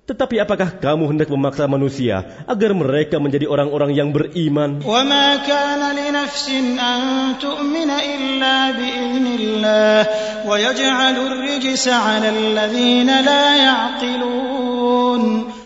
Tetapi 0.04 0.36
apakah 0.36 0.76
kamu 0.84 1.16
hendak 1.16 1.32
memaksa 1.32 1.64
manusia 1.64 2.44
agar 2.44 2.76
mereka 2.76 3.16
menjadi 3.16 3.48
orang-orang 3.48 3.96
yang 3.96 4.12
beriman? 4.12 4.84
وما 4.84 5.48
كان 5.48 5.80
لنفس 5.80 6.48
أن 6.76 7.00
تؤمن 7.40 7.88
إلا 7.88 8.56
بإذن 8.76 9.26
الله 9.40 9.98
ويجعل 10.44 11.16
الرجس 11.16 11.84
على 11.88 12.28
الذين 12.28 13.08
لا 13.08 13.46
يعقلون 13.56 15.22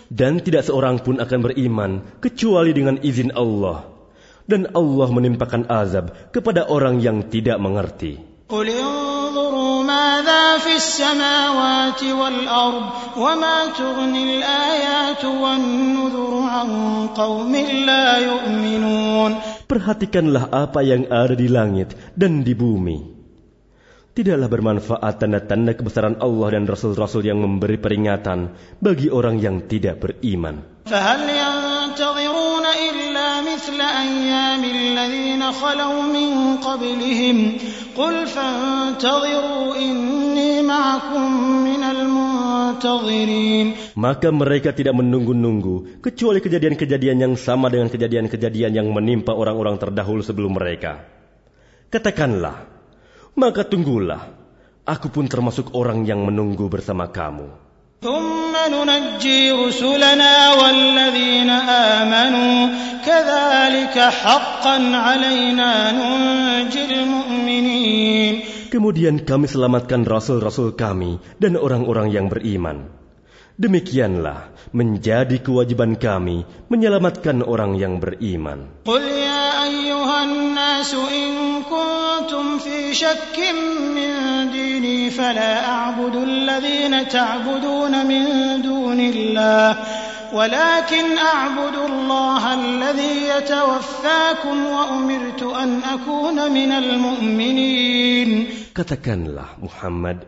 Dan 0.07 0.39
tidak 0.43 0.67
seorang 0.67 1.03
pun 1.03 1.19
akan 1.19 1.39
beriman 1.43 2.03
kecuali 2.23 2.71
dengan 2.71 3.03
izin 3.03 3.35
Allah. 3.35 3.91
Dan 4.47 4.71
Allah 4.71 5.09
menimpakan 5.11 5.67
azab 5.67 6.31
kepada 6.31 6.71
orang 6.71 7.03
yang 7.03 7.27
tidak 7.27 7.59
mengerti. 7.59 8.23
قل 8.49 8.65
انظروا 8.71 9.12
ماذا 9.93 10.59
في 10.59 10.77
السماوات 10.77 12.03
والأرض 12.05 12.85
وما 13.17 13.59
تغني 13.79 14.23
الآيات 14.39 15.23
والنذر 15.25 16.33
عن 16.43 16.69
قوم 17.15 17.53
لا 17.87 18.07
يؤمنون 18.19 19.33
Perhatikanlah 19.69 20.49
apa 20.49 20.81
yang 20.81 21.13
ada 21.13 21.37
di 21.37 21.45
langit 21.45 21.93
dan 22.17 22.41
di 22.41 22.57
bumi. 22.57 23.19
Tidaklah 24.17 24.49
bermanfaat 24.49 25.15
tanda-tanda 25.21 25.77
kebesaran 25.77 26.17
Allah 26.25 26.57
dan 26.57 26.65
Rasul-Rasul 26.65 27.29
yang 27.29 27.39
memberi 27.45 27.77
peringatan 27.77 28.57
bagi 28.81 29.13
orang 29.13 29.37
yang 29.37 29.69
tidak 29.69 30.01
beriman. 30.01 30.65
فهل 33.63 33.63
ينتظرون 33.63 33.63
إلا 33.63 33.63
مثل 33.63 33.81
أيام 33.81 34.65
الذين 34.65 35.53
خلوا 35.53 36.03
من 36.03 36.57
قبلهم 36.57 37.57
قل 37.97 38.27
فانتظروا 38.27 39.77
إني 39.77 40.63
معكم 40.63 41.33
من 41.65 41.83
المنتظرين 41.83 43.67
Maka 43.99 44.31
mereka 44.31 44.71
tidak 44.75 44.95
menunggu-nunggu 44.95 46.03
kecuali 46.03 46.39
kejadian-kejadian 46.39 47.19
yang 47.19 47.35
sama 47.35 47.71
dengan 47.71 47.91
kejadian-kejadian 47.91 48.75
yang 48.75 48.89
menimpa 48.95 49.35
orang-orang 49.35 49.79
terdahulu 49.79 50.23
sebelum 50.23 50.55
mereka. 50.55 51.03
Katakanlah, 51.91 52.63
maka 53.35 53.65
tunggulah, 53.67 54.31
aku 54.87 55.11
pun 55.11 55.27
termasuk 55.27 55.75
orang 55.75 56.07
yang 56.07 56.23
menunggu 56.23 56.71
bersama 56.71 57.11
kamu. 57.11 57.69
ثم 58.03 58.55
ننجي 58.55 59.53
رسلنا 59.53 60.53
والذين 60.55 61.51
آمنوا 61.51 62.69
كذلك 63.07 63.42
Kemudian 68.74 69.22
kami 69.22 69.46
selamatkan 69.46 70.02
rasul-rasul 70.02 70.74
kami 70.74 71.22
dan 71.38 71.54
orang-orang 71.54 72.10
yang 72.10 72.26
beriman. 72.26 72.90
Demikianlah 73.54 74.50
menjadi 74.74 75.38
kewajiban 75.38 75.94
kami 75.94 76.42
menyelamatkan 76.74 77.46
orang 77.46 77.78
yang 77.78 78.02
beriman. 78.02 78.82
Qul 78.82 79.14
ولكن 90.33 91.07
أعبد 91.19 91.77
الله 91.91 92.43
الذي 92.55 93.15
يتوفاكم 93.29 94.57
وأمرت 94.67 95.43
أن 95.43 95.71
أكون 95.83 96.39
من 96.53 96.71
المؤمنين 96.73 98.31
Katakanlah 98.79 99.59
Muhammad, 99.59 100.23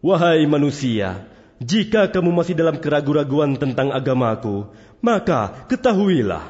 Wahai 0.00 0.48
manusia, 0.48 1.28
jika 1.60 2.08
kamu 2.08 2.32
masih 2.32 2.56
dalam 2.56 2.80
keraguan-raguan 2.80 3.60
tentang 3.60 3.92
agamaku, 3.92 4.64
maka 5.04 5.68
ketahuilah, 5.68 6.40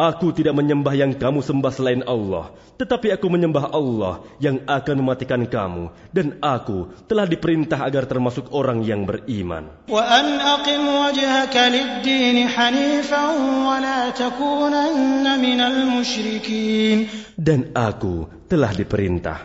Aku 0.00 0.32
tidak 0.32 0.56
menyembah 0.56 0.96
yang 0.96 1.12
kamu 1.12 1.44
sembah 1.44 1.72
selain 1.76 2.00
Allah, 2.08 2.56
tetapi 2.80 3.12
aku 3.12 3.28
menyembah 3.28 3.68
Allah 3.68 4.24
yang 4.40 4.64
akan 4.64 4.96
mematikan 5.04 5.44
kamu, 5.44 5.92
dan 6.08 6.40
aku 6.40 6.88
telah 7.04 7.28
diperintah 7.28 7.84
agar 7.84 8.08
termasuk 8.08 8.48
orang 8.48 8.80
yang 8.80 9.04
beriman. 9.04 9.68
Dan 17.36 17.60
aku 17.76 18.14
telah 18.48 18.72
diperintah. 18.72 19.38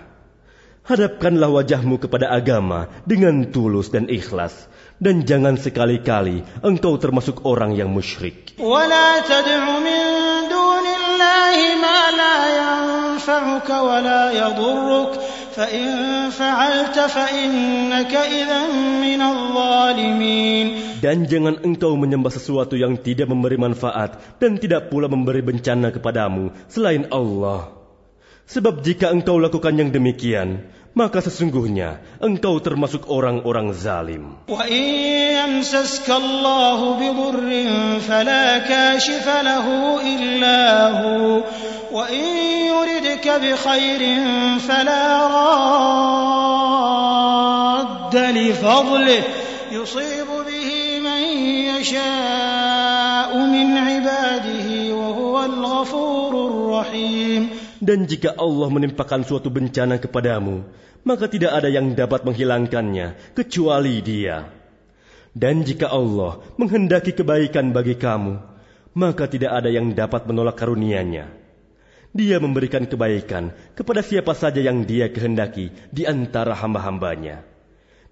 Hadapkanlah 0.87 1.51
wajahmu 1.51 1.99
kepada 1.99 2.31
agama 2.31 2.87
dengan 3.03 3.43
tulus 3.51 3.91
dan 3.91 4.07
ikhlas, 4.07 4.71
dan 4.99 5.27
jangan 5.27 5.59
sekali-kali 5.59 6.43
engkau 6.63 6.95
termasuk 6.95 7.43
orang 7.43 7.75
yang 7.75 7.91
musyrik. 7.91 8.55
Dan 21.05 21.17
jangan 21.29 21.55
engkau 21.63 21.93
menyembah 21.95 22.33
sesuatu 22.33 22.75
yang 22.75 22.99
tidak 22.99 23.27
memberi 23.31 23.55
manfaat 23.55 24.19
dan 24.39 24.59
tidak 24.59 24.91
pula 24.91 25.07
memberi 25.07 25.39
bencana 25.43 25.95
kepadamu 25.95 26.51
selain 26.67 27.07
Allah. 27.11 27.71
Sebab 28.45 28.85
jika 28.85 29.09
engkau 29.09 29.41
lakukan 29.41 29.73
yang 29.73 29.89
demikian, 29.89 30.69
maka 30.95 31.19
sesungguhnya 31.21 31.99
engkau 32.23 32.57
termasuk 32.63 33.05
orang-orang 33.11 33.75
zalim. 33.75 34.39
يصيب 49.71 50.27
به 50.47 50.99
من 50.99 51.23
يشاء 51.75 53.37
من 53.37 53.77
عباده 53.77 54.95
وهو 54.95 55.45
الغفور 55.45 56.47
الرحيم 56.47 57.49
Dan 57.85 58.09
jika 58.09 58.33
Allah 58.33 58.65
menimpakan 58.73 59.21
suatu 59.21 59.53
bencana 59.53 60.01
kepadamu, 60.01 60.65
maka 61.05 61.29
tidak 61.29 61.53
ada 61.53 61.69
yang 61.69 61.93
dapat 61.93 62.25
menghilangkannya 62.25 63.37
kecuali 63.37 64.01
Dia. 64.01 64.49
Dan 65.37 65.61
jika 65.61 65.93
Allah 65.93 66.41
menghendaki 66.57 67.13
kebaikan 67.13 67.69
bagi 67.77 67.93
kamu, 67.93 68.41
maka 68.97 69.29
tidak 69.29 69.53
ada 69.53 69.69
yang 69.69 69.93
dapat 69.93 70.25
menolak 70.25 70.57
karunia-Nya. 70.57 71.29
Dia 72.09 72.41
memberikan 72.41 72.89
kebaikan 72.89 73.53
kepada 73.77 74.01
siapa 74.01 74.33
saja 74.33 74.65
yang 74.65 74.81
Dia 74.89 75.13
kehendaki 75.13 75.69
di 75.93 76.09
antara 76.09 76.57
hamba-hambanya. 76.57 77.45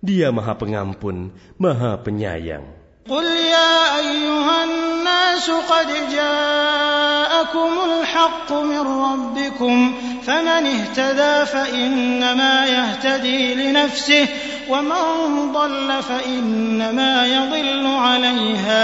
Dia 0.05 0.30
Maha 0.30 0.53
Pengampun, 0.53 1.34
Maha 1.57 1.97
Penyayang. 1.97 2.83
قل 3.10 3.26
يا 3.26 3.99
أيها 3.99 4.64
الناس 4.64 5.47
قد 5.51 5.89
جاءكم 6.16 7.72
الحق 7.91 8.49
من 8.54 8.80
ربكم 8.80 9.93
فمن 10.24 10.64
اهتدى 10.72 11.36
فإنما 11.51 12.66
يهتدي 12.66 13.56
لنفسه 13.56 14.28
ومن 14.70 15.04
ضل 15.51 15.89
فإنما 16.04 17.28
يضل 17.28 17.86
عليها 17.88 18.84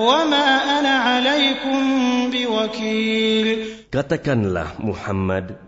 وما 0.00 0.46
أنا 0.78 0.94
عليكم 0.98 1.80
بوكيل 2.30 3.48
Katakanlah 3.90 4.78
Muhammad, 4.78 5.58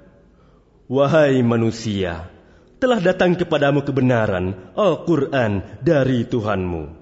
Wahai 0.86 1.42
manusia, 1.42 2.30
telah 2.78 3.02
datang 3.02 3.34
kepadamu 3.34 3.82
kebenaran 3.82 4.74
Al-Quran 4.78 5.82
dari 5.82 6.22
Tuhanmu. 6.22 7.01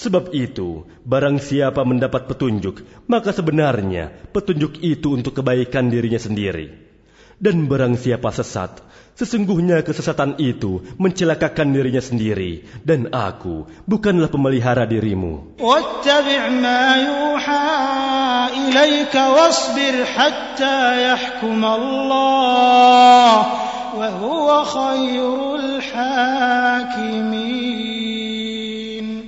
Sebab 0.00 0.36
itu, 0.36 0.84
barang 1.08 1.40
siapa 1.40 1.80
mendapat 1.80 2.28
petunjuk, 2.28 2.84
maka 3.08 3.32
sebenarnya 3.32 4.12
petunjuk 4.28 4.84
itu 4.84 5.16
untuk 5.16 5.40
kebaikan 5.40 5.88
dirinya 5.88 6.20
sendiri. 6.20 6.68
Dan 7.40 7.64
barang 7.64 7.96
siapa 7.96 8.28
sesat, 8.28 8.84
sesungguhnya 9.16 9.80
kesesatan 9.80 10.36
itu 10.36 10.84
mencelakakan 11.00 11.72
dirinya 11.72 12.04
sendiri, 12.04 12.68
dan 12.84 13.08
aku 13.08 13.64
bukanlah 13.88 14.28
pemelihara 14.28 14.84
dirimu. 14.84 15.56
واتبع 15.60 16.42
ما 16.60 16.84
يوحى 17.00 17.96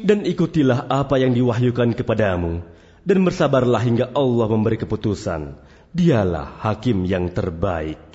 Dan 0.03 0.27
ikutilah 0.27 0.91
apa 0.91 1.15
yang 1.15 1.31
diwahyukan 1.31 1.95
kepadamu, 1.95 2.59
dan 3.07 3.17
bersabarlah 3.23 3.79
hingga 3.79 4.05
Allah 4.11 4.47
memberi 4.51 4.75
keputusan. 4.75 5.55
Dialah 5.95 6.59
hakim 6.59 7.07
yang 7.07 7.31
terbaik. 7.31 8.12